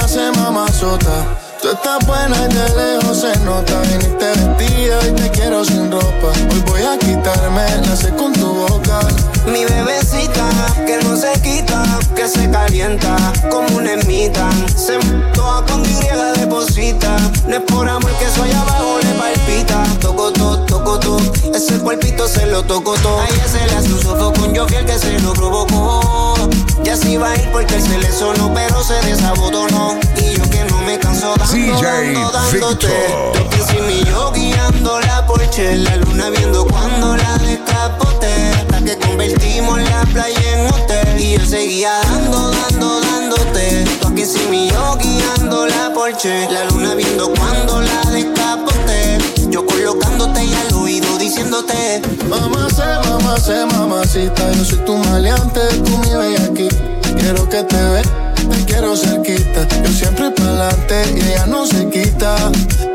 [0.08, 1.45] Sé, mamá sota.
[1.66, 3.80] Tú estás buena y de lejos se nota.
[3.80, 6.28] Viniste vestida y te quiero sin ropa.
[6.52, 9.00] Hoy voy a quitarme la sé con tu boca.
[9.46, 10.48] Mi bebecita,
[10.86, 11.82] que no se quita,
[12.14, 13.16] que se calienta
[13.50, 14.48] como una ermita.
[14.76, 14.96] Se
[15.34, 17.16] toa con griega deposita.
[17.48, 19.82] No es por amor que soy abajo le palpita.
[20.00, 23.18] Toco todo, toco todo, ese cuerpito se lo toco todo.
[23.18, 26.48] A ella se le hace un sofoco con yo fiel que se lo provocó.
[26.82, 29.98] Ya se iba a ir porque se le sonó, pero se desabotonó.
[30.16, 32.86] Y yo que no me canso dando, DJ dando, dándote.
[32.86, 33.32] Victor.
[33.32, 38.26] Toque sin mi yo guiando la Porsche, la luna viendo cuando la descapote.
[38.56, 41.20] Hasta que convertimos la playa en hotel.
[41.20, 43.84] Y yo seguía dando, dando, dándote.
[44.00, 49.18] Toque sin mi yo guiando la Porsche, la luna viendo cuando la descapote.
[49.56, 52.02] Yo colocándote y al oído diciéndote.
[52.28, 56.68] Mamá sé, mamá sé, mamacita, yo soy tu maleante, tú mi aquí.
[57.18, 58.02] Quiero que te ve,
[58.34, 59.66] te quiero cerquita.
[59.82, 62.36] Yo siempre pa'lante y ella no se quita.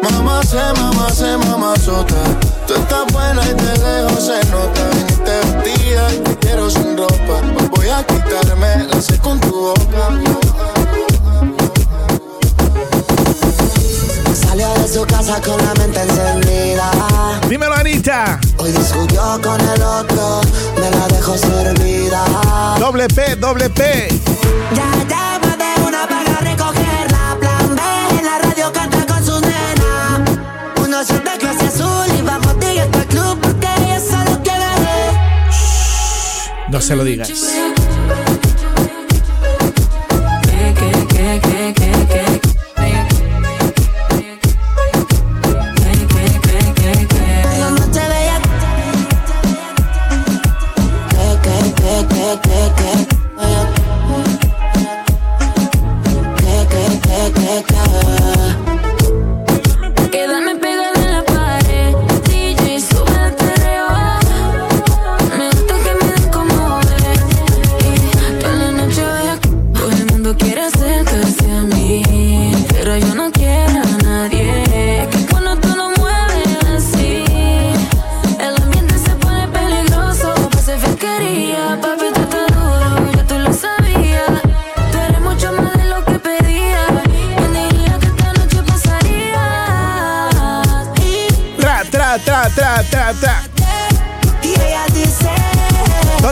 [0.04, 2.22] Mamá sé, mamá sé, mamá sota.
[2.68, 4.88] Tú estás buena y de lejos se nota.
[4.94, 7.42] Viniste vestida y te quiero sin ropa.
[7.76, 10.10] Voy a quitarme la sé con tu boca.
[14.62, 16.92] Salió de su casa con la mente encendida.
[17.50, 18.40] Dímelo, Anita.
[18.58, 20.42] Hoy discutió con el otro,
[20.76, 22.24] me la dejó servida.
[22.80, 24.08] Doble P, doble P.
[24.76, 27.38] Ya llama de una para recogerla.
[27.40, 27.82] Plan B
[28.20, 30.24] en la radio canta con su nena.
[30.78, 34.68] Uno de clase azul y vamos directo al club porque ella solo quiere.
[36.70, 37.32] No se lo digas.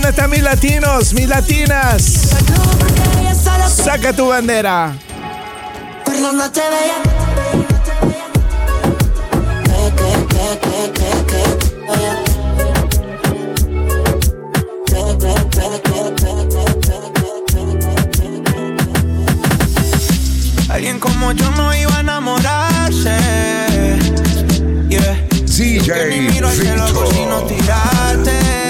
[0.10, 2.32] ¿Dónde están mis latinos, mis latinas?
[3.68, 4.96] Saca tu bandera.
[20.70, 23.16] Alguien como yo no iba a enamorarse.
[24.90, 25.28] Yeah.
[25.46, 27.58] DJ Que ni miro al cielo por si no Victor.
[27.60, 28.69] tirarte.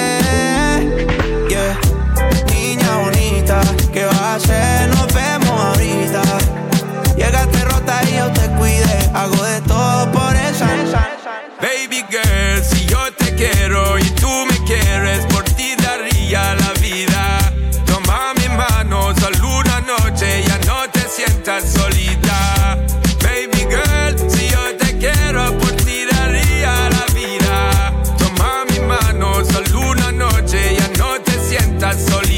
[3.49, 3.61] Bonita,
[3.91, 4.89] ¿qué vas a hacer?
[4.89, 6.21] Nos vemos ahorita.
[7.15, 9.09] Llegaste rota y yo te cuidé.
[9.13, 10.67] Hago de todo por esa.
[11.61, 15.25] Baby girl, si yo te quiero y tú me quieres,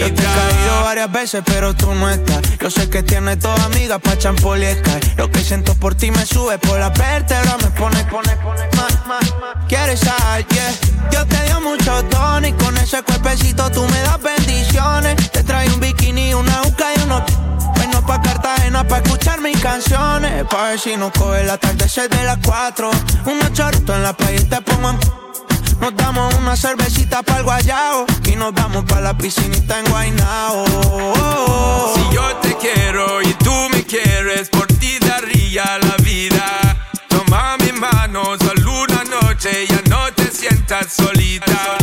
[0.01, 2.41] Yo te he caído varias veces, pero tú no estás.
[2.59, 5.13] Yo sé que tienes todas amigas pa' champol y Sky.
[5.15, 9.05] Lo que siento por ti me sube por la vértebra, me pone, pone, pone más,
[9.05, 9.65] más, más.
[9.67, 10.73] Quieres sal, yeah.
[11.11, 15.29] Yo te dio mucho tono y con ese cuerpecito tú me das bendiciones.
[15.29, 17.21] Te trae un bikini, una uca y unos...
[17.75, 20.45] Bueno pa' Cartagena pa' escuchar mis canciones.
[20.49, 22.89] Pa' ver si nos coge el atardecer de las 4.
[23.27, 25.30] Unos chorritos en la playa y te pongo en...
[25.81, 30.65] Nos damos una cervecita para el guayao y nos vamos para la piscinita en Guaynao.
[31.95, 36.77] Si yo te quiero y tú me quieres, por ti daría la vida.
[37.07, 41.77] Toma mi mano, solo una noche, ya no te sientas solita.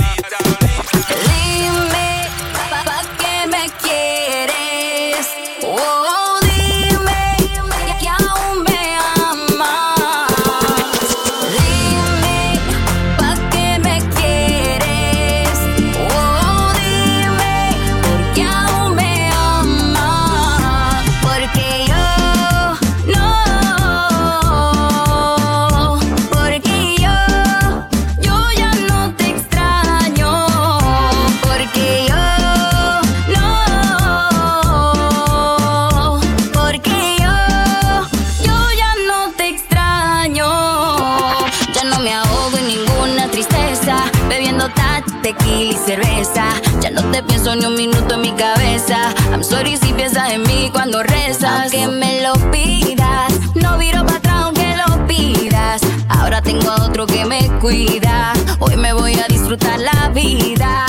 [47.49, 49.15] Pienso ni un minuto en mi cabeza.
[49.31, 51.73] I'm sorry si piensas en mí cuando rezas.
[51.73, 55.81] Aunque me lo pidas, no viro para atrás aunque lo pidas.
[56.09, 58.33] Ahora tengo a otro que me cuida.
[58.59, 60.87] Hoy me voy a disfrutar la vida.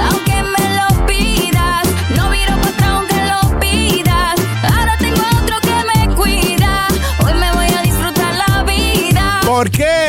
[0.00, 1.86] Aunque me lo pidas,
[2.16, 4.34] no viro para atrás aunque lo pidas.
[4.74, 6.86] Ahora tengo a otro que me cuida.
[7.24, 9.40] Hoy me voy a disfrutar la vida.
[9.44, 10.01] ¿Por qué?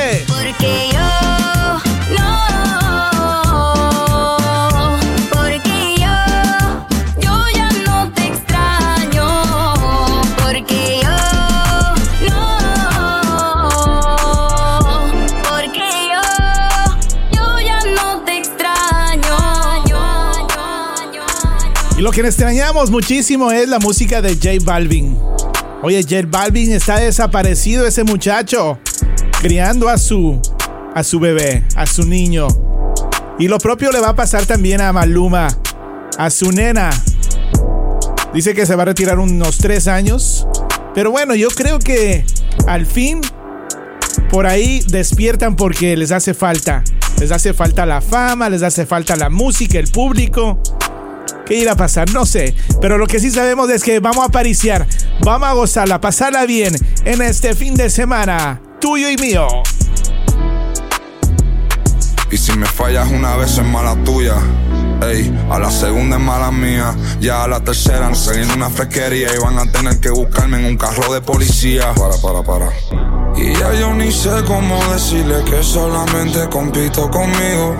[22.03, 25.17] Lo que extrañamos muchísimo es la música de J Balvin.
[25.84, 28.77] Oye, J Balvin está desaparecido ese muchacho,
[29.41, 30.38] criando a su
[30.93, 32.49] a su bebé, a su niño.
[33.39, 35.47] Y lo propio le va a pasar también a Maluma,
[36.17, 36.89] a su nena.
[38.34, 40.45] Dice que se va a retirar unos tres años.
[40.93, 42.25] Pero bueno, yo creo que
[42.67, 43.21] al fin
[44.30, 46.84] por ahí despiertan porque les hace falta.
[47.21, 50.59] Les hace falta la fama, les hace falta la música, el público.
[51.45, 52.11] ¿Qué irá a pasar?
[52.11, 52.55] No sé.
[52.81, 54.87] Pero lo que sí sabemos es que vamos a apariciar,
[55.21, 56.75] vamos a gozarla, pasarla bien
[57.05, 59.47] en este fin de semana, tuyo y mío.
[62.31, 64.35] Y si me fallas una vez es mala tuya.
[65.03, 66.95] Ey, a la segunda es mala mía.
[67.19, 70.65] Ya a la tercera nos en una fresquería y van a tener que buscarme en
[70.65, 71.93] un carro de policía.
[71.93, 72.71] Para, para, para.
[73.35, 77.75] Y ya yo ni sé cómo decirle que solamente compito conmigo.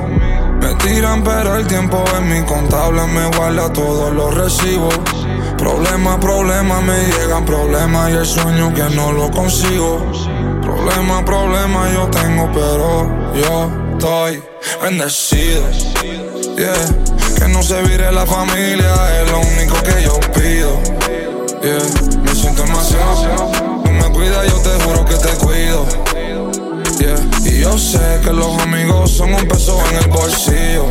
[0.64, 4.98] Me tiran, pero el tiempo en mi contable me guarda todos los recibos.
[5.58, 10.00] Problema, problema, me llegan problemas y el sueño que no lo consigo.
[10.62, 14.42] Problema, problema yo tengo, pero yo estoy
[14.82, 15.64] bendecido.
[16.56, 16.74] Yeah,
[17.38, 20.82] que no se vire la familia es lo único que yo pido.
[21.62, 23.52] Yeah, me siento demasiado.
[23.84, 26.13] Tú me cuidas, yo te juro que te cuido.
[27.46, 30.86] Y yo sé que los amigos son un peso en el bolsillo.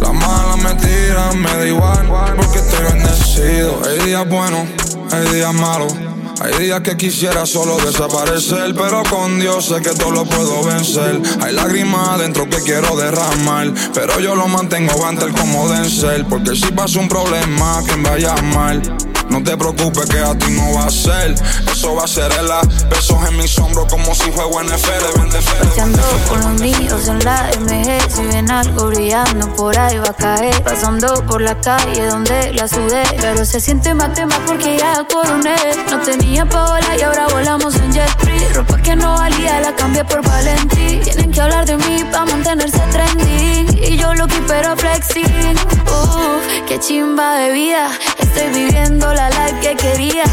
[0.00, 3.80] Las malas me tiran, me da igual, porque estoy bendecido.
[3.86, 4.68] Hay días buenos,
[5.12, 5.94] hay días malos.
[6.40, 11.20] Hay días que quisiera solo desaparecer, pero con Dios sé que todo lo puedo vencer.
[11.42, 16.26] Hay lágrimas adentro que quiero derramar, pero yo lo mantengo banter como Denzel.
[16.26, 18.82] Porque si pasa un problema, quien vaya mal.
[19.30, 21.34] No te preocupes que a ti no va a ser.
[21.70, 22.48] Eso va a ser el
[22.88, 25.18] pesos en mis hombros como si juego NFL.
[25.18, 25.38] Vende
[25.80, 30.14] Ando con los míos en la MG Si ven algo brillando por ahí va a
[30.14, 30.62] caer.
[30.62, 33.02] Pasando por la calle donde la sudé.
[33.20, 35.56] Pero se siente más tema porque ya coroné.
[35.90, 39.74] No tenía pa' volar y ahora volamos en jet free Ropa que no valía la
[39.74, 41.00] cambié por Valentí.
[41.04, 46.78] Tienen que hablar de mí pa' mantenerse trending Y yo lo pero flexing Uf, qué
[46.78, 47.90] chimba de vida.
[48.18, 50.24] Estoy viviendo la life que quería.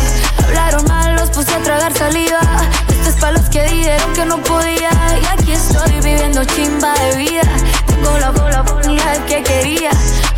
[0.43, 2.39] Hablaron mal, los puse a tragar saliva.
[2.89, 4.91] Esto es pa' los que dijeron que no podía.
[5.21, 7.41] Y aquí estoy viviendo chimba de vida.
[7.87, 9.91] Tengo la bola la que quería.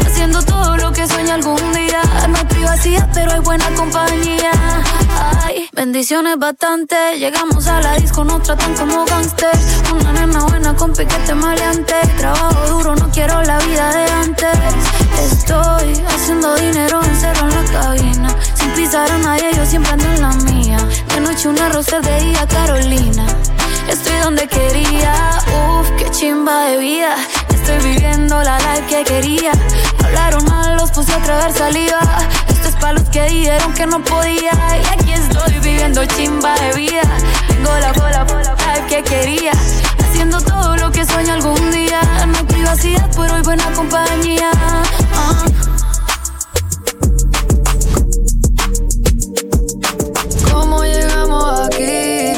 [0.06, 2.02] Haciendo todo lo que sueño algún día.
[2.28, 4.52] No hay privacidad pero hay buena compañía.
[5.44, 6.96] Ay, bendiciones bastante.
[7.20, 9.52] Llegamos a la disco, nos tratan como gangster
[9.94, 11.96] Una nena buena con piquete maleante.
[12.18, 14.58] Trabajo duro, no quiero la vida de antes.
[15.32, 18.36] Estoy haciendo dinero encerrado en la cabina.
[18.56, 20.78] Sin pisar a nadie, yo siempre ando en la mía.
[21.14, 23.26] De noche una rosa, de día Carolina.
[23.90, 25.14] Estoy donde quería,
[25.48, 27.16] uff, qué chimba de vida.
[27.50, 29.52] Estoy viviendo la life que quería.
[30.04, 32.00] Hablaron mal, los puse a tragar saliva
[32.80, 34.52] Pa' los que dijeron que no podía.
[34.52, 37.02] Y aquí estoy viviendo chimba de vida.
[37.48, 39.52] Tengo la bola, bola, bola que quería.
[40.00, 42.02] Haciendo todo lo que sueño algún día.
[42.28, 44.52] No hay privacidad, pero hoy buena compañía.
[44.52, 45.66] Uh.
[50.52, 52.34] ¿Cómo llegamos aquí?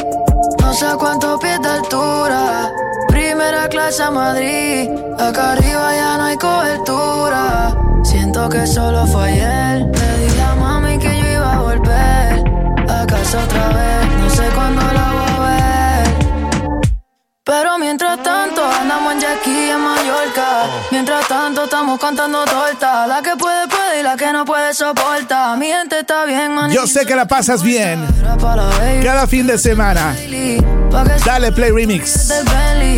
[0.60, 2.72] No sé cuántos pies de altura.
[3.10, 4.90] Primera clase a Madrid.
[5.20, 6.77] Acá arriba ya no hay cobertura.
[8.08, 9.80] Siento que solo fue ayer.
[9.80, 12.42] Le dije a mami que yo iba a volver
[12.88, 14.20] a casa otra vez.
[14.22, 16.08] No sé cuándo la voy a ver.
[17.44, 20.48] Pero mientras tanto andamos en Jackie en Mallorca.
[20.90, 23.08] Mientras tanto estamos cantando torta.
[23.08, 23.36] La que
[24.08, 25.54] la que no puede soporta.
[25.58, 26.72] Mi gente está bien, man.
[26.72, 28.06] Yo sé que la pasas bien.
[29.04, 30.16] Cada fin de semana.
[31.26, 32.32] Dale Play Remix.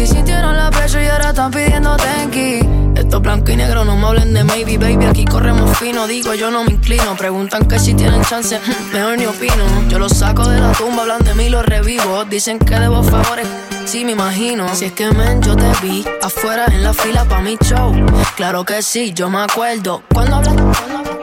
[0.06, 2.60] Sintieron la presión y ahora están pidiendo tenki.
[2.96, 5.06] Esto blanco y negro, no me hablen de maybe, baby.
[5.06, 7.16] Aquí corremos fino, digo, yo no me inclino.
[7.16, 8.60] Preguntan que si tienen chance,
[8.94, 9.66] mejor ni opino.
[9.88, 12.26] Yo los saco de la tumba, hablan de mí, los revivo.
[12.26, 13.48] Dicen que debo favores,
[13.86, 14.68] sí, me imagino.
[14.76, 17.96] Si es que, men, yo te vi afuera en la fila pa' mi show.
[18.36, 20.04] Claro que sí, yo me acuerdo.
[20.14, 20.56] Cuando hablas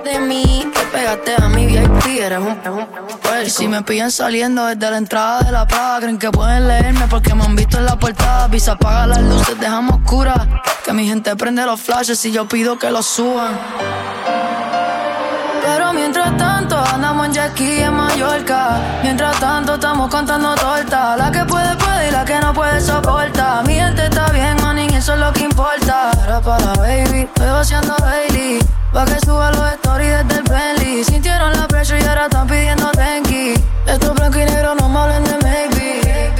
[0.07, 2.57] de pegaste a mi VIP, eres un,
[3.49, 7.35] si me pillan saliendo desde la entrada de la plaza, creen que pueden leerme porque
[7.35, 8.47] me han visto en la portada.
[8.49, 10.47] Visa apaga las luces, dejamos oscuras.
[10.85, 13.59] Que mi gente prende los flashes y yo pido que los suban.
[15.65, 18.79] Pero mientras tanto andamos en Jackie en Mallorca.
[19.03, 21.17] Mientras tanto estamos contando torta.
[21.17, 23.63] La que puede puede y la que no puede soporta.
[23.67, 26.11] Mi gente está bien, man, eso es lo que importa.
[26.45, 28.59] Para baby, estoy vaciando Bailey.
[28.97, 31.05] Pa' que suba los stories desde el Bentley.
[31.05, 33.53] Sintieron la presión y ahora están pidiendo tenki.
[33.85, 36.33] Esto es blanco y negro, no me hablen de maybe.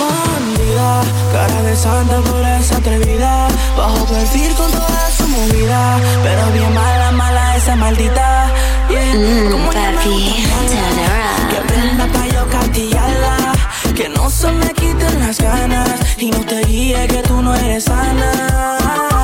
[0.00, 1.02] bandida
[1.32, 3.46] Cara de santa por esa atrevida
[3.76, 8.50] Bajo perfil con toda su movida Pero bien mala, mala esa maldita
[8.90, 9.14] yeah.
[9.14, 11.50] Mm, Como papi, turn around.
[11.50, 13.36] Que prenda pa' yo castigarla
[13.94, 17.84] Que no se me quiten las ganas Y no te guíe que tú no eres
[17.84, 19.17] sana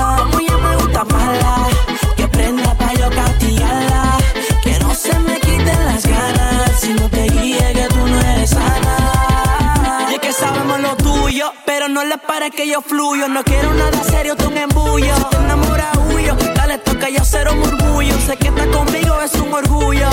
[11.66, 13.28] Pero no le pare que yo fluyo.
[13.28, 15.16] No quiero nada serio, tú un embullo.
[15.16, 16.36] Si te enamoras, huyo.
[16.54, 20.08] Dale, toca yo cero murmullo Sé que está conmigo, es un orgullo.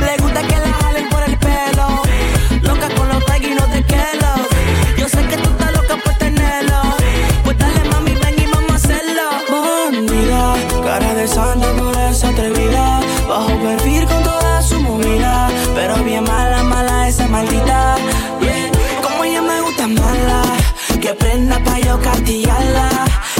[0.00, 2.02] Le gusta que la jalen por el pelo.
[2.62, 4.30] Loca con los tags y te quedo.
[4.96, 6.80] Yo sé que tú estás loca por tenerlo.
[7.44, 9.22] Pues dale, mami, ven y vamos a hacerlo.
[9.50, 13.00] Bandida, cara de santa por esa atrevida.
[13.28, 15.50] Bajo perfil con toda su movida.
[15.74, 17.96] Pero bien mala, mala esa maldita
[21.04, 22.88] Que prenda pa' yo castigarla.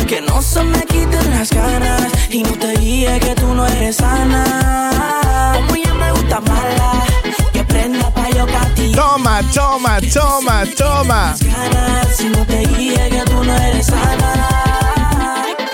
[0.07, 3.97] Que no se me quiten las ganas Y no te guíe que tú no eres
[3.97, 5.55] sana.
[5.55, 7.07] Como ella me gusta mala
[7.55, 9.03] Que prenda pa' yo castigarla.
[9.03, 11.35] Toma, toma, toma, toma.
[11.41, 14.84] ganas Si no te guíe que tú no eres sana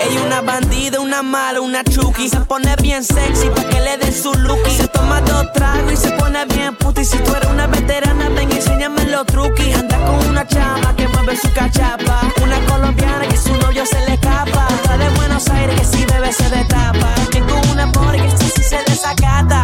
[0.03, 2.27] Ella una bandida, una mala, una chuki.
[2.27, 5.97] Se pone bien sexy pa' que le den su look Se toma dos tragos y
[5.97, 7.05] se pone bien puti.
[7.05, 9.75] Si tú eres una veterana, ven enséñame los truquis.
[9.75, 12.21] Anda con una chama que mueve su cachapa.
[12.41, 14.67] Una colombiana que su novio se le escapa.
[14.79, 17.13] Otra de Buenos Aires que si bebe se destapa.
[17.31, 19.61] Tengo una body que sí se desacata.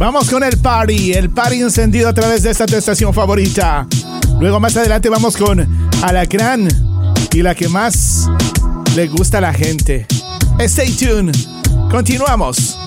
[0.00, 3.86] Vamos con el party, el party encendido a través de esta tu estación favorita.
[4.40, 5.60] Luego más adelante vamos con
[6.00, 6.68] Alacrán
[7.34, 8.26] y la que más
[8.96, 10.06] le gusta a la gente.
[10.58, 11.36] Stay tuned.
[11.90, 12.78] Continuamos.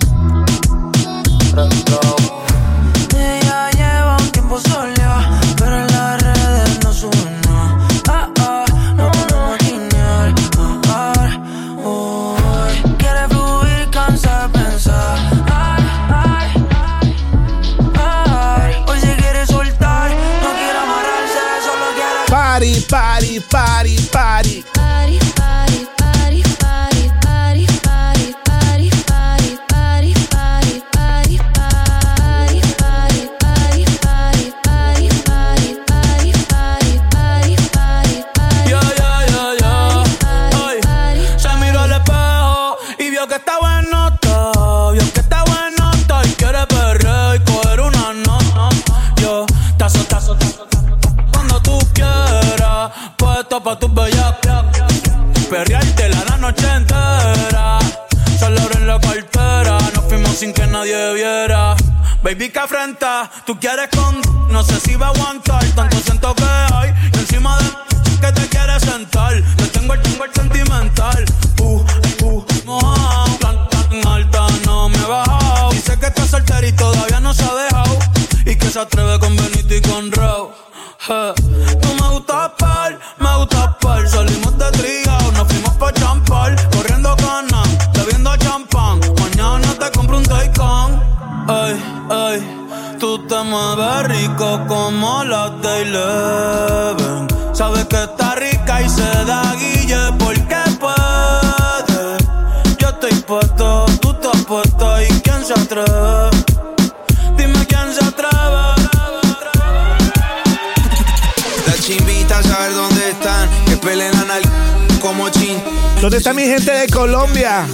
[116.23, 117.67] Está mi gente de Colombia?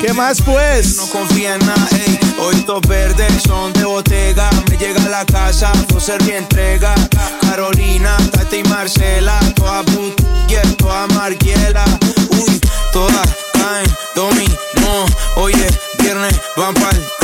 [0.00, 0.96] ¿Qué más pues?
[0.96, 2.18] No confía en nada, ey.
[2.40, 4.48] Hoy estos verdes son de botega.
[4.70, 6.94] Me llega a la casa, ser mi entrega.
[7.42, 9.38] Carolina, Tati y Marcela.
[9.56, 10.18] Toda put,
[10.48, 11.06] yeah, toda.
[12.30, 12.60] Uy,
[12.92, 15.04] todas caen, dominó.
[15.36, 15.68] Oye,
[15.98, 17.17] viernes van pa'l.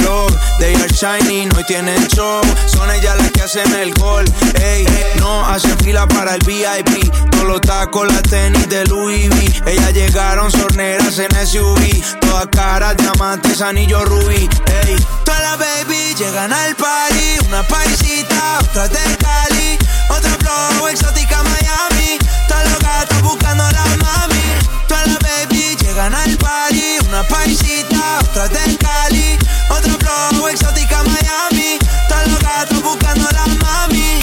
[0.58, 2.40] They are shining, hoy tienen show.
[2.66, 4.24] Son ellas las que hacen el gol.
[4.62, 4.86] Ey,
[5.18, 7.10] no hacen fila para el VIP.
[7.32, 9.70] Todos los tacos, las tenis de Louis V.
[9.72, 12.18] Ellas llegaron sorneras en SUV.
[12.20, 14.48] Todas caras, diamantes, anillo rubí.
[14.86, 17.46] Ey, todas las baby llegan al party.
[17.48, 19.78] Una paisita, otra de Cali.
[20.08, 22.18] Otra flow, exótica Miami.
[22.48, 24.42] Todas los gatos buscando a la mami.
[24.86, 27.06] Todas las baby llegan al party.
[27.08, 29.38] Una paisita, otra de Cali.
[29.70, 31.78] Otra flow, exótica Miami.
[32.08, 34.18] Todos los gatos buscando a la mami.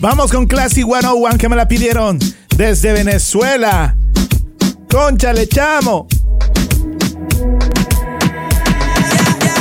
[0.00, 2.18] Vamos con Classy 101 que me la pidieron
[2.56, 3.96] desde Venezuela.
[4.90, 6.06] Concha, le chamo.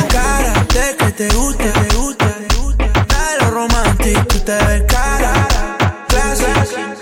[0.10, 2.86] cara de que te gusta, te gusta, te gusta.
[2.86, 5.48] De lo romántico, tú te ves cara.
[6.08, 6.46] Clase,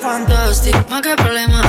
[0.01, 1.61] Fantastic, más que problema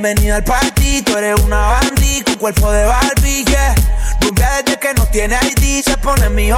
[0.00, 1.02] bienvenida al party.
[1.02, 3.74] Tú eres una bandit con cuerpo de Barbie, yeah.
[4.22, 5.84] Rubia desde que no tiene ID.
[5.84, 6.48] Se pone mi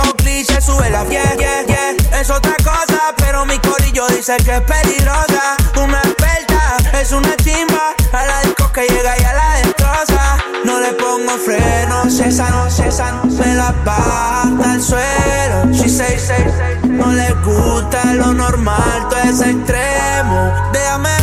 [0.45, 2.21] se sube la yeah, yeah, yeah.
[2.21, 5.57] Es otra cosa, pero mi corillo dice que es peligrosa.
[5.83, 7.95] Una experta, es una chimba.
[8.13, 10.39] A la disco que llega y a la destroza.
[10.65, 15.73] No le pongo freno, cesa, no cesa, no me la baja el suelo.
[15.73, 16.45] She say, say.
[16.85, 20.71] No le gusta lo normal, todo es extremo.
[20.73, 21.22] Déjame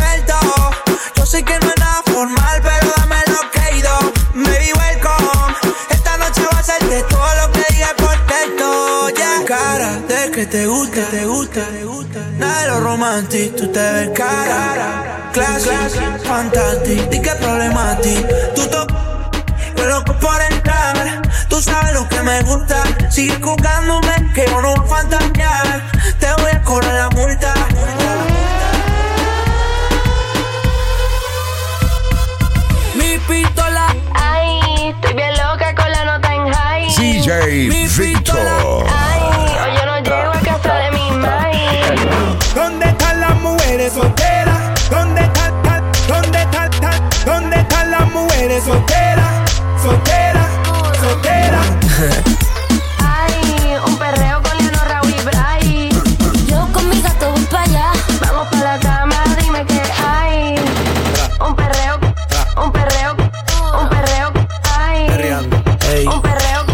[10.40, 12.18] que te gusta, te gusta, te gusta.
[12.38, 15.30] Nada de lo romántico, tú te ves cara.
[15.34, 15.70] Clase,
[16.24, 17.14] fantástico.
[17.14, 18.24] ¿Y qué problema a ti?
[18.54, 18.86] Tú to
[19.76, 22.82] yo loco por entrar, tú sabes lo que me gusta.
[23.10, 25.90] Sigue jugándome que yo no voy a fantasear.
[26.18, 27.54] Te voy a cobrar la multa.
[32.94, 33.94] Mi pistola.
[34.14, 36.88] Ay, estoy bien loca con la nota en high.
[36.96, 38.86] DJ Victor.
[38.88, 39.09] Ay,
[48.50, 49.50] las mujeres solteras?
[49.82, 50.48] Solteras,
[51.00, 51.66] solteras.
[52.98, 55.88] Ay, un perreo con Leonor, Raúl y Bray.
[56.46, 57.92] Yo con mi gato voy para allá.
[58.20, 60.56] Vamos para la cama, dime que hay.
[61.46, 62.00] Un perreo,
[62.56, 63.16] un perreo,
[63.80, 64.32] un perreo,
[64.78, 65.06] ay.
[66.06, 66.66] Un perreo,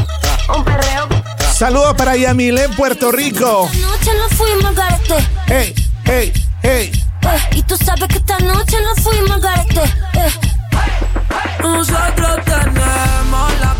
[0.56, 1.08] un perreo.
[1.52, 3.68] Saludos para Yamil en Puerto Rico.
[3.80, 5.16] Noche nos fuimos garete.
[5.46, 5.74] Hey,
[6.04, 6.32] hey,
[6.62, 6.92] hey.
[7.22, 9.82] Eh, y tú sabes que esta noche nos fuimos garete.
[10.14, 10.56] Eh.
[11.62, 13.74] Nosotros tenemos la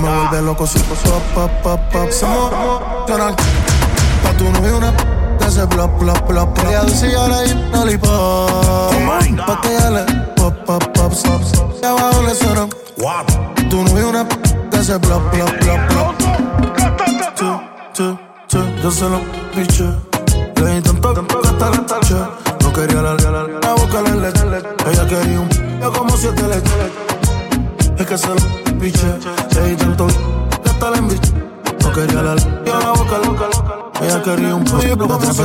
[0.00, 0.98] me vuelve loco si pop,
[1.34, 3.34] pop, pop, pop, se emocionan.
[4.22, 4.92] Pa' tu novio una
[5.38, 6.58] que hace plop, plop, plop.
[6.68, 8.90] Ella dulce y ahora hay un lollipop.
[9.46, 10.04] Pa' que ella le
[10.36, 11.42] pop, pop, pop, stop.
[11.82, 12.66] Y abajo le suena.
[13.68, 14.26] Tu novio una
[14.70, 15.22] que hace plop.
[17.34, 17.60] Chu,
[17.94, 18.18] chu,
[18.48, 19.20] chu, yo se lo
[19.54, 19.84] piché.
[20.56, 22.14] Le di tanto que hasta la tache.
[22.62, 24.42] No quería la, la, la boca la leche.
[24.90, 27.09] Ella quería un p- como siete leches.
[28.00, 28.34] Es que se lo.
[28.34, 31.00] Le di tanto que hasta la.
[31.00, 33.74] No quería la y a la boca loca, loca.
[34.00, 35.42] Ella quería un pollo, como se me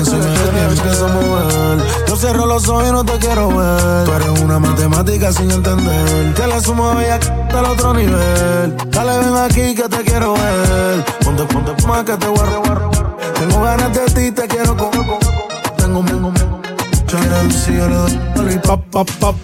[0.64, 1.84] empieza a mover.
[2.08, 4.06] Yo cierro los ojos y no te quiero ver.
[4.06, 6.34] Tú eres una matemática sin entender.
[6.34, 7.20] Que la sumo a ella
[7.54, 8.78] al otro nivel.
[8.90, 11.04] Dale, ven aquí que te quiero ver.
[11.26, 12.92] Ponte, ponte más que te guarro.
[13.38, 14.92] Tengo ganas de ti, te quiero con.
[14.92, 16.65] Tengo, tengo, tengo.
[17.08, 17.96] Si yo le
[18.36, 19.36] doy pop.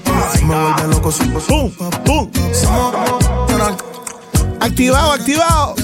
[0.44, 1.72] Me vuelve loco si pum,
[2.06, 2.30] pum.
[4.60, 5.76] Activado, activado.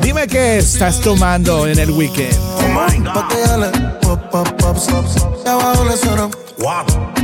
[0.00, 2.36] Dime qué estás tomando en el weekend.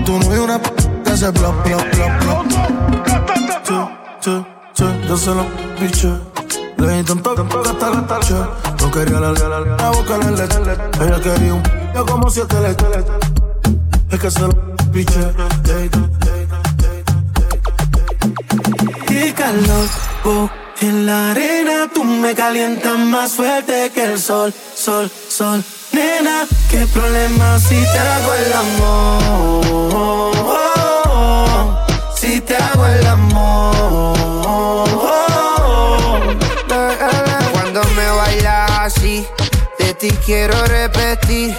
[0.05, 0.61] Tú no una
[1.05, 1.33] que hace
[5.09, 5.47] yo se lo
[5.79, 6.13] piché.
[6.79, 7.35] Le di tanto
[8.21, 8.35] che.
[8.81, 10.59] No quería la, la, la boca la leche.
[11.01, 13.36] Ella quería un p como siete leches.
[14.17, 14.49] Es que se lo
[19.11, 19.89] Y calor,
[20.25, 20.49] oh,
[20.81, 25.63] en la arena tú me calientas más fuerte que el sol, sol, sol.
[25.93, 29.61] Nena, qué problema si te hago el amor.
[32.17, 34.17] Si te hago el amor.
[37.53, 39.27] Cuando me bailas así,
[39.79, 41.55] de ti quiero repetir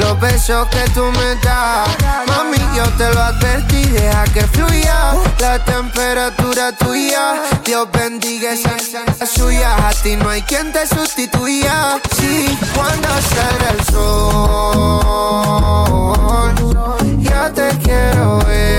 [0.00, 1.88] los besos que tú me das.
[2.26, 7.42] Mami, yo te lo advertí, deja que fluya la temperatura tuya.
[7.64, 9.88] Dios bendiga esa suya.
[9.88, 12.00] A ti no hay quien te sustituya.
[12.18, 14.14] Sí, cuando sale el sol,
[17.18, 18.70] ya te quiero ver.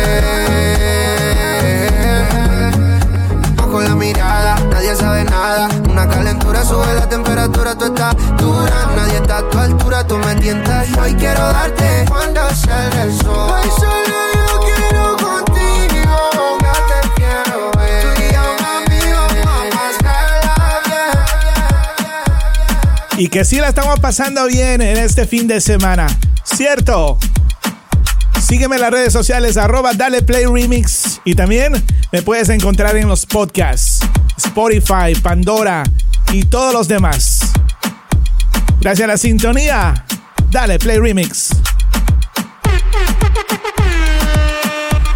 [3.72, 5.69] Con la mirada, nadie sabe nada.
[5.89, 8.91] Una calentura sube la temperatura, tú estás dura.
[8.98, 10.89] Nadie está a tu altura, tú me tientas.
[10.98, 13.49] Hoy quiero darte cuando sale el sol.
[13.49, 16.18] Hoy solo yo quiero contigo.
[16.60, 18.06] Te quiero ver.
[23.18, 23.23] Y.
[23.23, 26.07] Y que sí la estamos pasando bien en este fin de semana.
[26.43, 27.18] ¿Cierto?
[28.52, 31.22] Sígueme en las redes sociales, arroba Dale Play Remix.
[31.23, 31.72] Y también
[32.11, 34.02] me puedes encontrar en los podcasts,
[34.36, 35.84] Spotify, Pandora
[36.34, 37.53] y todos los demás.
[38.82, 40.06] Gracias a la sintonía.
[40.49, 41.52] Dale Play Remix.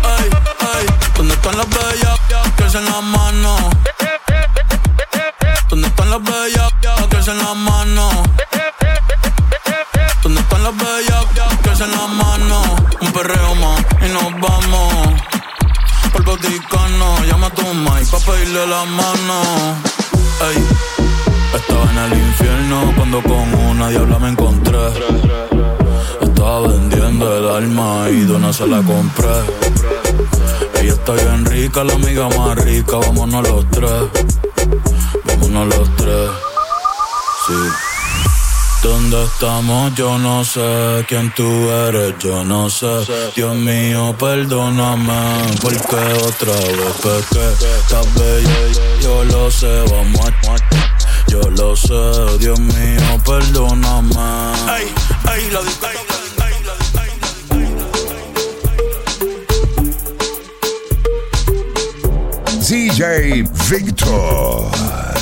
[0.01, 0.29] Ay,
[0.61, 0.85] ay,
[1.17, 2.19] ¿dónde están las bellas
[2.55, 3.57] que hacen la mano?
[5.69, 6.71] ¿Dónde están las bellas
[7.09, 8.09] que hacen la mano?
[10.65, 12.61] ¿Dónde están las bellas que hacen la mano?
[13.01, 15.21] Un perreo más y nos vamos.
[16.11, 19.41] Por Vaticano, llama a tu Mike pa' pedirle la mano.
[20.41, 20.65] Ey,
[21.53, 24.89] estaba en el infierno cuando con una diabla me encontré.
[26.21, 29.35] Estaba vendiendo el alma y de una se la compré.
[30.81, 33.91] Ella está bien rica, la amiga más rica, vámonos los tres.
[35.25, 36.29] Vámonos los tres.
[37.45, 37.84] Sí.
[38.85, 39.95] ¿Dónde estamos?
[39.95, 42.85] Yo no sé quién tú eres, yo no sé.
[43.35, 47.47] Dios mío, perdóname, porque otra vez pequé.
[47.79, 50.55] Estás bella, yo lo sé, vamos a.
[51.27, 54.13] Yo lo sé, Dios mío, perdóname.
[54.67, 54.93] Ay,
[55.25, 55.61] ay, la
[62.69, 65.14] DJ Victor.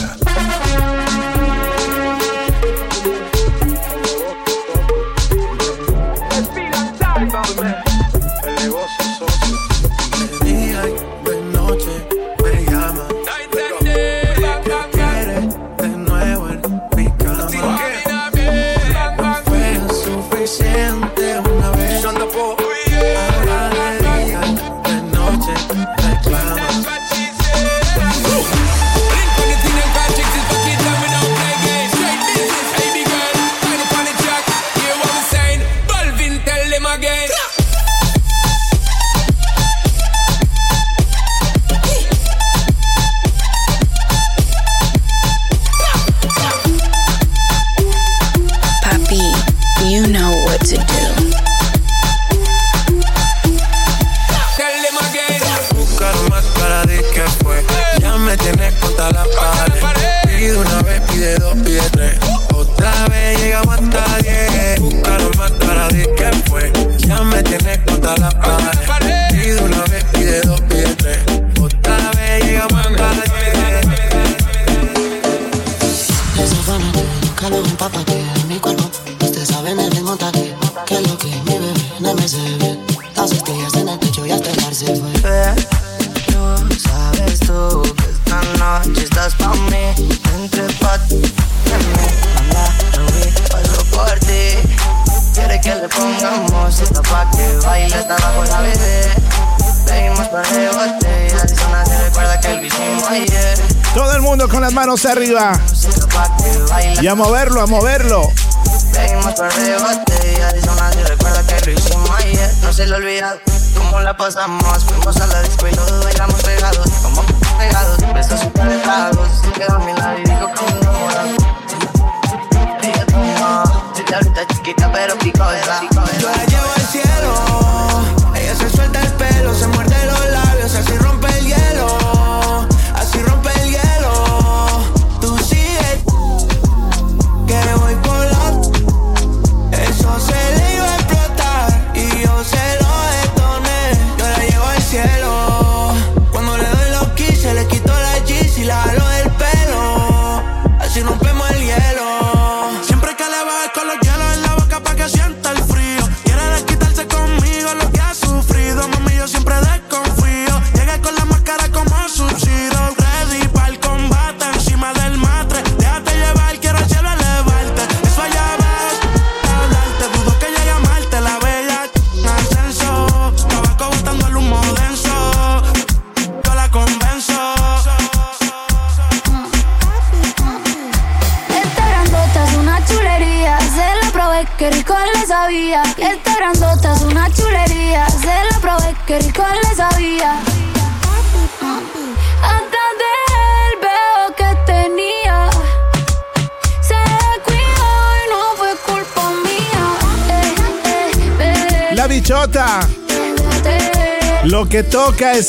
[205.24, 205.42] Que toca